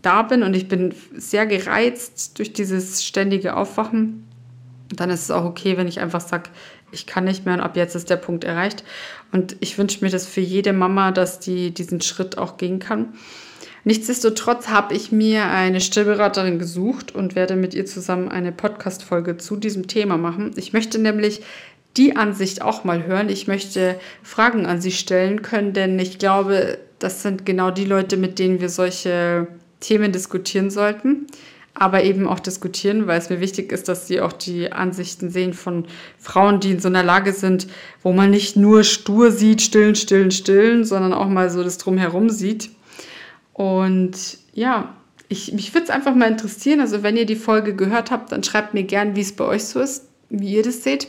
da 0.00 0.22
bin 0.22 0.42
und 0.42 0.54
ich 0.54 0.68
bin 0.68 0.94
sehr 1.14 1.46
gereizt 1.46 2.38
durch 2.38 2.52
dieses 2.52 3.04
ständige 3.04 3.56
Aufwachen, 3.56 4.26
dann 4.94 5.10
ist 5.10 5.22
es 5.24 5.30
auch 5.30 5.44
okay, 5.44 5.76
wenn 5.76 5.88
ich 5.88 6.00
einfach 6.00 6.20
sage, 6.20 6.50
ich 6.92 7.06
kann 7.06 7.24
nicht 7.24 7.44
mehr 7.44 7.54
und 7.54 7.60
ab 7.60 7.76
jetzt 7.76 7.94
ist 7.94 8.08
der 8.08 8.16
Punkt 8.16 8.44
erreicht. 8.44 8.84
Und 9.32 9.56
ich 9.60 9.76
wünsche 9.78 10.04
mir 10.04 10.10
das 10.10 10.26
für 10.26 10.40
jede 10.40 10.72
Mama, 10.72 11.10
dass 11.10 11.40
die 11.40 11.72
diesen 11.72 12.00
Schritt 12.00 12.38
auch 12.38 12.56
gehen 12.56 12.78
kann. 12.78 13.14
Nichtsdestotrotz 13.84 14.68
habe 14.68 14.94
ich 14.94 15.12
mir 15.12 15.44
eine 15.44 15.82
Stillberaterin 15.82 16.58
gesucht 16.58 17.14
und 17.14 17.34
werde 17.34 17.54
mit 17.54 17.74
ihr 17.74 17.84
zusammen 17.84 18.30
eine 18.30 18.50
Podcast-Folge 18.50 19.36
zu 19.36 19.56
diesem 19.56 19.88
Thema 19.88 20.16
machen. 20.16 20.52
Ich 20.56 20.72
möchte 20.72 20.98
nämlich 20.98 21.42
die 21.98 22.16
Ansicht 22.16 22.62
auch 22.62 22.84
mal 22.84 23.04
hören. 23.04 23.28
Ich 23.28 23.46
möchte 23.46 24.00
Fragen 24.22 24.64
an 24.64 24.80
sie 24.80 24.90
stellen 24.90 25.42
können, 25.42 25.74
denn 25.74 25.98
ich 25.98 26.18
glaube, 26.18 26.78
das 26.98 27.22
sind 27.22 27.44
genau 27.44 27.70
die 27.70 27.84
Leute, 27.84 28.16
mit 28.16 28.38
denen 28.38 28.60
wir 28.60 28.70
solche 28.70 29.46
Themen 29.80 30.12
diskutieren 30.12 30.70
sollten. 30.70 31.26
Aber 31.74 32.04
eben 32.04 32.26
auch 32.26 32.40
diskutieren, 32.40 33.06
weil 33.06 33.18
es 33.18 33.30
mir 33.30 33.40
wichtig 33.40 33.70
ist, 33.70 33.88
dass 33.88 34.06
sie 34.06 34.20
auch 34.20 34.32
die 34.32 34.72
Ansichten 34.72 35.28
sehen 35.28 35.52
von 35.52 35.86
Frauen, 36.18 36.60
die 36.60 36.70
in 36.70 36.80
so 36.80 36.88
einer 36.88 37.02
Lage 37.02 37.32
sind, 37.32 37.66
wo 38.02 38.12
man 38.12 38.30
nicht 38.30 38.56
nur 38.56 38.84
stur 38.84 39.30
sieht, 39.32 39.60
stillen, 39.60 39.96
stillen, 39.96 40.30
stillen, 40.30 40.84
sondern 40.84 41.12
auch 41.12 41.28
mal 41.28 41.50
so 41.50 41.64
das 41.64 41.76
Drumherum 41.76 42.30
sieht. 42.30 42.70
Und 43.54 44.38
ja, 44.52 44.94
ich, 45.28 45.52
mich 45.52 45.72
würde 45.72 45.84
es 45.84 45.90
einfach 45.90 46.14
mal 46.14 46.30
interessieren. 46.30 46.80
Also, 46.80 47.02
wenn 47.02 47.16
ihr 47.16 47.24
die 47.24 47.36
Folge 47.36 47.74
gehört 47.74 48.10
habt, 48.10 48.30
dann 48.32 48.44
schreibt 48.44 48.74
mir 48.74 48.82
gern, 48.82 49.16
wie 49.16 49.22
es 49.22 49.34
bei 49.34 49.44
euch 49.44 49.64
so 49.64 49.80
ist, 49.80 50.08
wie 50.28 50.54
ihr 50.54 50.62
das 50.62 50.84
seht. 50.84 51.08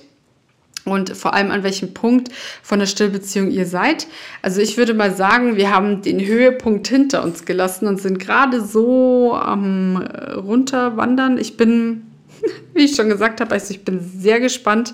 Und 0.85 1.17
vor 1.17 1.33
allem 1.33 1.49
an 1.49 1.63
welchem 1.63 1.95
Punkt 1.95 2.29
von 2.61 2.77
der 2.77 2.85
Stillbeziehung 2.85 3.49
ihr 3.49 3.65
seid. 3.65 4.05
Also 4.43 4.61
ich 4.61 4.77
würde 4.77 4.93
mal 4.93 5.15
sagen, 5.15 5.57
wir 5.57 5.73
haben 5.73 6.03
den 6.03 6.23
Höhepunkt 6.23 6.87
hinter 6.87 7.23
uns 7.23 7.45
gelassen 7.45 7.87
und 7.87 7.99
sind 7.99 8.19
gerade 8.19 8.63
so 8.63 9.33
am 9.33 9.99
äh, 9.99 10.33
runterwandern. 10.33 11.39
Ich 11.39 11.57
bin, 11.57 12.03
wie 12.75 12.85
ich 12.85 12.95
schon 12.95 13.09
gesagt 13.09 13.41
habe, 13.41 13.51
also 13.51 13.73
ich 13.73 13.83
bin 13.83 13.99
sehr 13.99 14.39
gespannt, 14.39 14.93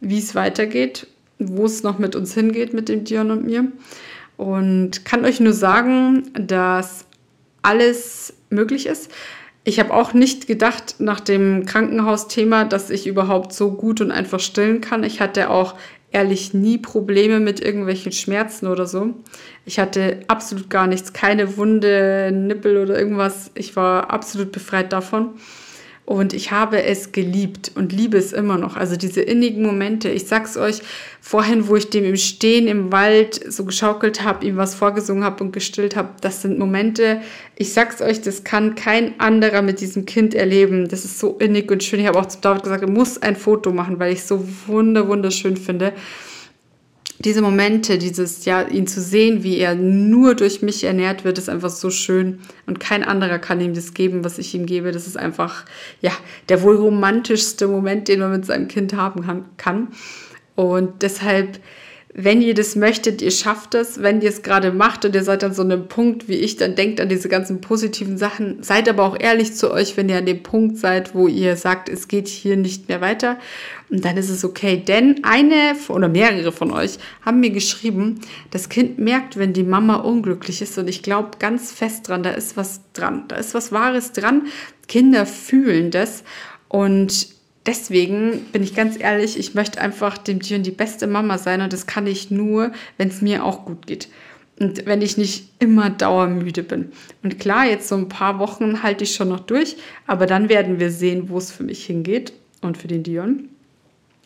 wie 0.00 0.18
es 0.18 0.34
weitergeht, 0.34 1.06
wo 1.38 1.66
es 1.66 1.82
noch 1.82 1.98
mit 1.98 2.16
uns 2.16 2.32
hingeht, 2.32 2.72
mit 2.72 2.88
dem 2.88 3.04
Dion 3.04 3.30
und 3.30 3.44
mir. 3.44 3.70
Und 4.38 5.04
kann 5.04 5.26
euch 5.26 5.40
nur 5.40 5.52
sagen, 5.52 6.30
dass 6.32 7.04
alles 7.60 8.32
möglich 8.48 8.86
ist. 8.86 9.10
Ich 9.64 9.78
habe 9.78 9.92
auch 9.92 10.14
nicht 10.14 10.46
gedacht 10.46 10.94
nach 11.00 11.20
dem 11.20 11.66
Krankenhausthema, 11.66 12.64
dass 12.64 12.88
ich 12.88 13.06
überhaupt 13.06 13.52
so 13.52 13.72
gut 13.72 14.00
und 14.00 14.10
einfach 14.10 14.40
stillen 14.40 14.80
kann. 14.80 15.04
Ich 15.04 15.20
hatte 15.20 15.50
auch 15.50 15.74
ehrlich 16.10 16.54
nie 16.54 16.78
Probleme 16.78 17.40
mit 17.40 17.60
irgendwelchen 17.60 18.12
Schmerzen 18.12 18.68
oder 18.68 18.86
so. 18.86 19.12
Ich 19.66 19.78
hatte 19.78 20.20
absolut 20.28 20.70
gar 20.70 20.86
nichts, 20.86 21.12
keine 21.12 21.58
Wunde, 21.58 22.30
Nippel 22.32 22.78
oder 22.78 22.98
irgendwas. 22.98 23.50
Ich 23.54 23.76
war 23.76 24.10
absolut 24.10 24.52
befreit 24.52 24.92
davon. 24.92 25.30
Und 26.08 26.32
ich 26.32 26.52
habe 26.52 26.82
es 26.84 27.12
geliebt 27.12 27.72
und 27.74 27.92
liebe 27.92 28.16
es 28.16 28.32
immer 28.32 28.56
noch. 28.56 28.76
Also 28.78 28.96
diese 28.96 29.20
innigen 29.20 29.62
Momente. 29.62 30.08
Ich 30.08 30.26
sag's 30.26 30.56
euch, 30.56 30.80
vorhin, 31.20 31.68
wo 31.68 31.76
ich 31.76 31.90
dem 31.90 32.02
im 32.02 32.16
Stehen 32.16 32.66
im 32.66 32.90
Wald 32.90 33.38
so 33.52 33.66
geschaukelt 33.66 34.24
habe, 34.24 34.46
ihm 34.46 34.56
was 34.56 34.74
vorgesungen 34.74 35.22
habe 35.22 35.44
und 35.44 35.52
gestillt 35.52 35.96
habe, 35.96 36.08
das 36.22 36.40
sind 36.40 36.58
Momente, 36.58 37.20
ich 37.56 37.74
sag's 37.74 38.00
euch, 38.00 38.22
das 38.22 38.42
kann 38.42 38.74
kein 38.74 39.20
anderer 39.20 39.60
mit 39.60 39.82
diesem 39.82 40.06
Kind 40.06 40.34
erleben. 40.34 40.88
Das 40.88 41.04
ist 41.04 41.18
so 41.18 41.36
innig 41.40 41.70
und 41.70 41.84
schön. 41.84 42.00
Ich 42.00 42.06
habe 42.06 42.18
auch 42.18 42.24
zu 42.24 42.38
David 42.40 42.62
gesagt, 42.62 42.80
er 42.80 42.90
muss 42.90 43.20
ein 43.20 43.36
Foto 43.36 43.70
machen, 43.70 43.98
weil 43.98 44.14
ich 44.14 44.20
es 44.20 44.28
so 44.28 44.48
wunder, 44.66 45.08
wunderschön 45.08 45.58
finde. 45.58 45.92
Diese 47.20 47.42
Momente, 47.42 47.98
dieses, 47.98 48.44
ja, 48.44 48.62
ihn 48.62 48.86
zu 48.86 49.00
sehen, 49.00 49.42
wie 49.42 49.58
er 49.58 49.74
nur 49.74 50.34
durch 50.34 50.62
mich 50.62 50.84
ernährt 50.84 51.24
wird, 51.24 51.38
ist 51.38 51.48
einfach 51.48 51.70
so 51.70 51.90
schön. 51.90 52.40
Und 52.66 52.78
kein 52.78 53.02
anderer 53.02 53.38
kann 53.38 53.60
ihm 53.60 53.74
das 53.74 53.94
geben, 53.94 54.24
was 54.24 54.38
ich 54.38 54.54
ihm 54.54 54.66
gebe. 54.66 54.92
Das 54.92 55.06
ist 55.06 55.16
einfach, 55.16 55.64
ja, 56.00 56.12
der 56.48 56.62
wohl 56.62 56.76
romantischste 56.76 57.66
Moment, 57.66 58.08
den 58.08 58.20
man 58.20 58.30
mit 58.30 58.46
seinem 58.46 58.68
Kind 58.68 58.94
haben 58.94 59.46
kann. 59.56 59.88
Und 60.54 61.02
deshalb 61.02 61.58
wenn 62.20 62.42
ihr 62.42 62.54
das 62.54 62.74
möchtet, 62.74 63.22
ihr 63.22 63.30
schafft 63.30 63.76
es. 63.76 64.02
Wenn 64.02 64.20
ihr 64.20 64.30
es 64.30 64.42
gerade 64.42 64.72
macht 64.72 65.04
und 65.04 65.14
ihr 65.14 65.22
seid 65.22 65.44
an 65.44 65.54
so 65.54 65.62
einem 65.62 65.86
Punkt 65.86 66.26
wie 66.26 66.34
ich, 66.34 66.56
dann 66.56 66.74
denkt 66.74 67.00
an 67.00 67.08
diese 67.08 67.28
ganzen 67.28 67.60
positiven 67.60 68.18
Sachen. 68.18 68.60
Seid 68.60 68.88
aber 68.88 69.04
auch 69.04 69.16
ehrlich 69.16 69.54
zu 69.54 69.70
euch, 69.70 69.96
wenn 69.96 70.08
ihr 70.08 70.18
an 70.18 70.26
dem 70.26 70.42
Punkt 70.42 70.78
seid, 70.78 71.14
wo 71.14 71.28
ihr 71.28 71.54
sagt, 71.54 71.88
es 71.88 72.08
geht 72.08 72.26
hier 72.26 72.56
nicht 72.56 72.88
mehr 72.88 73.00
weiter. 73.00 73.38
Und 73.88 74.04
dann 74.04 74.16
ist 74.16 74.30
es 74.30 74.44
okay. 74.44 74.82
Denn 74.84 75.22
eine 75.22 75.76
oder 75.86 76.08
mehrere 76.08 76.50
von 76.50 76.72
euch 76.72 76.98
haben 77.24 77.38
mir 77.38 77.50
geschrieben, 77.50 78.18
das 78.50 78.68
Kind 78.68 78.98
merkt, 78.98 79.36
wenn 79.36 79.52
die 79.52 79.62
Mama 79.62 79.94
unglücklich 79.94 80.60
ist. 80.60 80.76
Und 80.76 80.88
ich 80.88 81.04
glaube 81.04 81.38
ganz 81.38 81.70
fest 81.70 82.08
dran, 82.08 82.24
da 82.24 82.30
ist 82.30 82.56
was 82.56 82.80
dran. 82.94 83.26
Da 83.28 83.36
ist 83.36 83.54
was 83.54 83.70
Wahres 83.70 84.10
dran. 84.10 84.48
Kinder 84.88 85.24
fühlen 85.24 85.92
das. 85.92 86.24
Und 86.66 87.37
deswegen 87.68 88.46
bin 88.50 88.62
ich 88.62 88.74
ganz 88.74 88.98
ehrlich, 88.98 89.38
ich 89.38 89.54
möchte 89.54 89.78
einfach 89.78 90.16
dem 90.16 90.40
Dion 90.40 90.62
die 90.62 90.70
beste 90.70 91.06
Mama 91.06 91.36
sein 91.36 91.60
und 91.60 91.72
das 91.72 91.86
kann 91.86 92.06
ich 92.06 92.30
nur, 92.30 92.72
wenn 92.96 93.08
es 93.08 93.20
mir 93.20 93.44
auch 93.44 93.66
gut 93.66 93.86
geht. 93.86 94.08
Und 94.58 94.86
wenn 94.86 95.02
ich 95.02 95.18
nicht 95.18 95.50
immer 95.60 95.90
dauermüde 95.90 96.62
bin. 96.64 96.90
Und 97.22 97.38
klar, 97.38 97.66
jetzt 97.66 97.88
so 97.88 97.94
ein 97.94 98.08
paar 98.08 98.38
Wochen 98.40 98.82
halte 98.82 99.04
ich 99.04 99.14
schon 99.14 99.28
noch 99.28 99.40
durch, 99.40 99.76
aber 100.06 100.26
dann 100.26 100.48
werden 100.48 100.80
wir 100.80 100.90
sehen, 100.90 101.28
wo 101.28 101.36
es 101.36 101.52
für 101.52 101.62
mich 101.62 101.84
hingeht 101.84 102.32
und 102.62 102.78
für 102.78 102.88
den 102.88 103.02
Dion. 103.02 103.50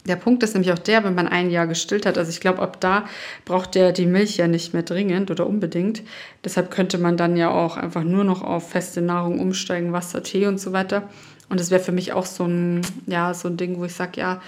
Der 0.07 0.17
Punkt 0.17 0.43
ist 0.43 0.55
nämlich 0.55 0.73
auch 0.73 0.79
der, 0.79 1.05
wenn 1.05 1.15
man 1.15 1.29
ein 1.29 1.51
Jahr 1.51 1.67
gestillt 1.67 2.07
hat. 2.07 2.19
Also 2.19 2.31
ich 2.31 2.41
glaube, 2.41 2.61
ab 2.61 2.81
da 2.81 3.07
braucht 3.45 3.75
der 3.75 3.93
die 3.93 4.07
Milch 4.07 4.37
ja 4.37 4.49
nicht 4.49 4.73
mehr 4.73 4.83
dringend 4.83 5.31
oder 5.31 5.47
unbedingt. 5.47 6.03
Deshalb 6.45 6.71
könnte 6.71 6.99
man 6.99 7.17
dann 7.17 7.37
ja 7.37 7.51
auch 7.51 7.77
einfach 7.77 8.03
nur 8.03 8.25
noch 8.25 8.43
auf 8.43 8.71
feste 8.71 9.01
Nahrung 9.01 9.39
umsteigen, 9.39 9.93
Wasser, 9.93 10.23
Tee 10.23 10.47
und 10.47 10.59
so 10.59 10.73
weiter. 10.73 11.09
Und 11.53 11.61
das 11.61 11.71
wäre 11.71 11.83
für 11.83 11.93
mich 11.93 12.15
auch 12.15 12.25
so 12.25 12.45
ein, 12.45 12.81
ja, 13.07 13.35
so 13.35 13.47
ein 13.47 13.59
Ding, 13.59 13.79
wo 13.79 13.85
ich 13.85 13.93
sage, 13.93 14.19
ja, 14.19 14.41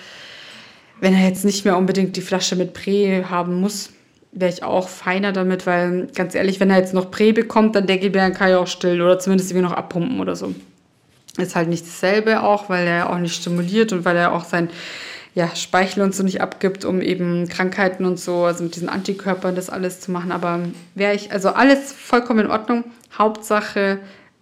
wenn 1.03 1.13
er 1.13 1.29
jetzt 1.29 1.45
nicht 1.45 1.67
mehr 1.67 1.77
unbedingt 1.77 2.17
die 2.17 2.23
Flasche 2.23 2.57
mit 2.57 2.73
Prä 2.73 3.25
haben 3.25 3.61
muss, 3.61 3.91
wäre 4.33 4.51
ich 4.51 4.63
auch 4.63 4.89
feiner 4.89 5.31
damit, 5.33 5.67
weil 5.67 6.07
ganz 6.15 6.35
ehrlich, 6.35 6.61
wenn 6.61 6.71
er 6.71 6.79
jetzt 6.79 6.95
noch 6.95 7.11
Prä 7.11 7.33
bekommt, 7.33 7.77
dann 7.77 7.87
denke 7.87 8.07
ich 8.07 8.15
mir, 8.15 8.31
kann 8.31 8.49
er 8.49 8.59
auch 8.59 8.67
stillen 8.67 9.03
oder 9.03 9.19
zumindest 9.19 9.51
irgendwie 9.51 9.69
noch 9.69 9.77
abpumpen 9.77 10.19
oder 10.19 10.35
so. 10.35 10.55
Ist 11.37 11.55
halt 11.55 11.69
nicht 11.69 11.85
dasselbe 11.85 12.43
auch, 12.43 12.71
weil 12.71 12.87
er 12.87 13.11
auch 13.11 13.19
nicht 13.19 13.35
stimuliert 13.35 13.93
und 13.93 14.07
weil 14.07 14.17
er 14.17 14.33
auch 14.33 14.45
sein 14.45 14.71
ja, 15.35 15.55
Speichel 15.55 16.05
und 16.05 16.15
so 16.15 16.23
nicht 16.23 16.41
abgibt, 16.41 16.87
um 16.87 17.03
eben 17.03 17.51
Krankheiten 17.51 18.07
und 18.07 18.19
so, 18.19 18.45
also 18.45 18.65
mit 18.65 18.77
diesen 18.77 18.89
Antikörpern 18.89 19.55
das 19.55 19.69
alles 19.69 20.01
zu 20.01 20.11
machen. 20.11 20.33
Aber 20.33 20.61
wäre 20.95 21.15
ich, 21.15 21.33
also 21.33 21.51
alles 21.51 21.93
vollkommen 21.93 22.47
in 22.47 22.51
Ordnung. 22.51 22.85
Hauptsache, 23.19 23.99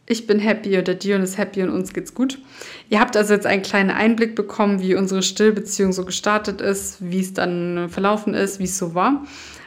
ich 0.07 0.27
bin 0.27 0.38
happy 0.38 0.79
oder 0.79 0.95
Dion 0.95 1.23
ist 1.23 1.38
happy 1.38 1.62
und 1.62 1.71
uns 1.71 1.93
geht's 1.93 2.15
gut. 2.15 2.38
Ihr 2.91 3.01
habt 3.01 3.17
also 3.17 3.35
jetzt 3.35 3.47
einen 3.47 3.62
kleinen 3.62 3.91
Einblick 3.91 4.35
bekommen, 4.35 4.81
wie 4.83 4.95
unsere 4.95 5.23
Stillbeziehung 5.23 5.93
so 5.93 6.05
gestartet 6.05 6.61
ist, 6.61 6.97
wie 7.01 7.21
es 7.21 7.35
dann 7.35 7.88
verlaufen 7.88 8.35
ist, 8.35 8.59
wie 8.59 8.65
es 8.65 8.79
so 8.79 8.95
war 8.95 9.25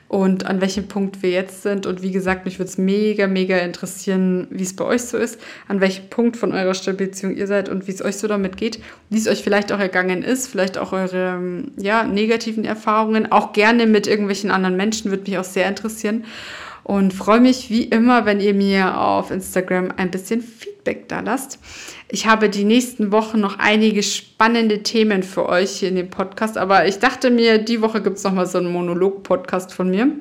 und 0.08 0.46
an 0.46 0.62
welchem 0.62 0.88
Punkt 0.88 1.24
wir 1.24 1.32
jetzt 1.32 1.64
sind. 1.64 1.86
Und 1.86 2.02
wie 2.02 2.12
gesagt, 2.12 2.46
mich 2.46 2.60
würde 2.60 2.70
es 2.70 2.78
mega, 2.78 3.28
mega 3.28 3.58
interessieren, 3.58 4.48
wie 4.52 4.64
es 4.64 4.76
bei 4.76 4.86
euch 4.86 5.02
so 5.04 5.18
ist, 5.18 5.40
an 5.68 5.82
welchem 5.82 6.10
Punkt 6.10 6.38
von 6.38 6.54
eurer 6.54 6.74
Stillbeziehung 6.74 7.36
ihr 7.36 7.48
seid 7.48 7.70
und 7.70 7.88
wie 7.88 7.92
es 7.92 8.04
euch 8.04 8.18
so 8.18 8.28
damit 8.28 8.58
geht, 8.58 8.80
wie 9.10 9.18
es 9.18 9.28
euch 9.28 9.42
vielleicht 9.44 9.72
auch 9.72 9.80
ergangen 9.80 10.22
ist, 10.22 10.48
vielleicht 10.48 10.78
auch 10.78 10.92
eure 10.92 11.64
ja, 11.78 12.04
negativen 12.04 12.66
Erfahrungen, 12.66 13.32
auch 13.32 13.54
gerne 13.54 13.88
mit 13.88 14.06
irgendwelchen 14.06 14.52
anderen 14.52 14.78
Menschen, 14.78 15.12
würde 15.12 15.30
mich 15.30 15.40
auch 15.40 15.44
sehr 15.44 15.68
interessieren 15.68 16.26
und 16.86 17.16
freue 17.16 17.40
mich 17.40 17.72
wie 17.72 17.86
immer, 17.86 18.28
wenn 18.28 18.40
ihr 18.40 18.54
mir 18.54 19.02
auf 19.02 19.32
Instagram 19.32 19.92
ein 19.98 20.12
bisschen 20.12 20.40
Feedback 20.40 21.10
da 21.10 21.22
lasst. 21.22 21.58
Ich 22.10 22.28
habe 22.28 22.48
die 22.48 22.64
nächsten 22.64 23.12
Wochen 23.12 23.40
noch 23.40 23.58
einige 23.58 24.04
spannende 24.04 24.84
Themen 24.84 25.24
für 25.24 25.50
euch 25.50 25.72
hier 25.72 25.90
in 25.90 25.96
dem 25.96 26.12
Podcast, 26.12 26.60
aber 26.60 26.86
ich 26.88 27.00
dachte 27.00 27.32
mir, 27.32 27.58
die 27.58 27.82
Woche 27.82 28.04
gibt 28.04 28.18
es 28.18 28.24
nochmal 28.24 28.46
so 28.46 28.60
einen 28.60 28.72
Monolog-Podcast 28.72 29.74
von 29.74 29.90
mir. 29.90 30.12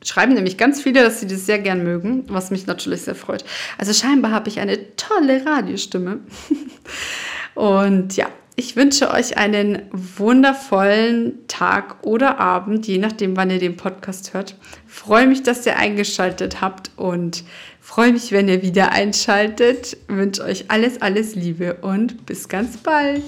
Schreiben 0.00 0.34
nämlich 0.34 0.58
ganz 0.58 0.80
viele, 0.80 1.02
dass 1.02 1.18
sie 1.18 1.26
das 1.26 1.44
sehr 1.44 1.58
gern 1.58 1.82
mögen, 1.82 2.22
was 2.28 2.52
mich 2.52 2.68
natürlich 2.68 3.02
sehr 3.02 3.16
freut. 3.16 3.44
Also 3.78 3.92
scheinbar 3.92 4.30
habe 4.30 4.48
ich 4.48 4.60
eine 4.60 4.94
tolle 4.94 5.44
Radiostimme. 5.44 6.20
Und 7.56 8.16
ja, 8.16 8.28
ich 8.58 8.74
wünsche 8.74 9.10
euch 9.10 9.36
einen 9.36 9.82
wundervollen 9.92 11.46
Tag 11.46 12.02
oder 12.02 12.38
Abend, 12.38 12.86
je 12.86 12.96
nachdem, 12.96 13.36
wann 13.36 13.50
ihr 13.50 13.58
den 13.58 13.76
Podcast 13.76 14.32
hört. 14.32 14.56
Freue 14.86 15.26
mich, 15.26 15.42
dass 15.42 15.66
ihr 15.66 15.76
eingeschaltet 15.76 16.62
habt 16.62 16.90
und 16.96 17.44
freue 17.82 18.12
mich, 18.12 18.32
wenn 18.32 18.48
ihr 18.48 18.62
wieder 18.62 18.92
einschaltet. 18.92 19.98
Wünsche 20.08 20.42
euch 20.42 20.70
alles, 20.70 21.02
alles 21.02 21.34
Liebe 21.34 21.74
und 21.82 22.24
bis 22.24 22.48
ganz 22.48 22.78
bald. 22.78 23.24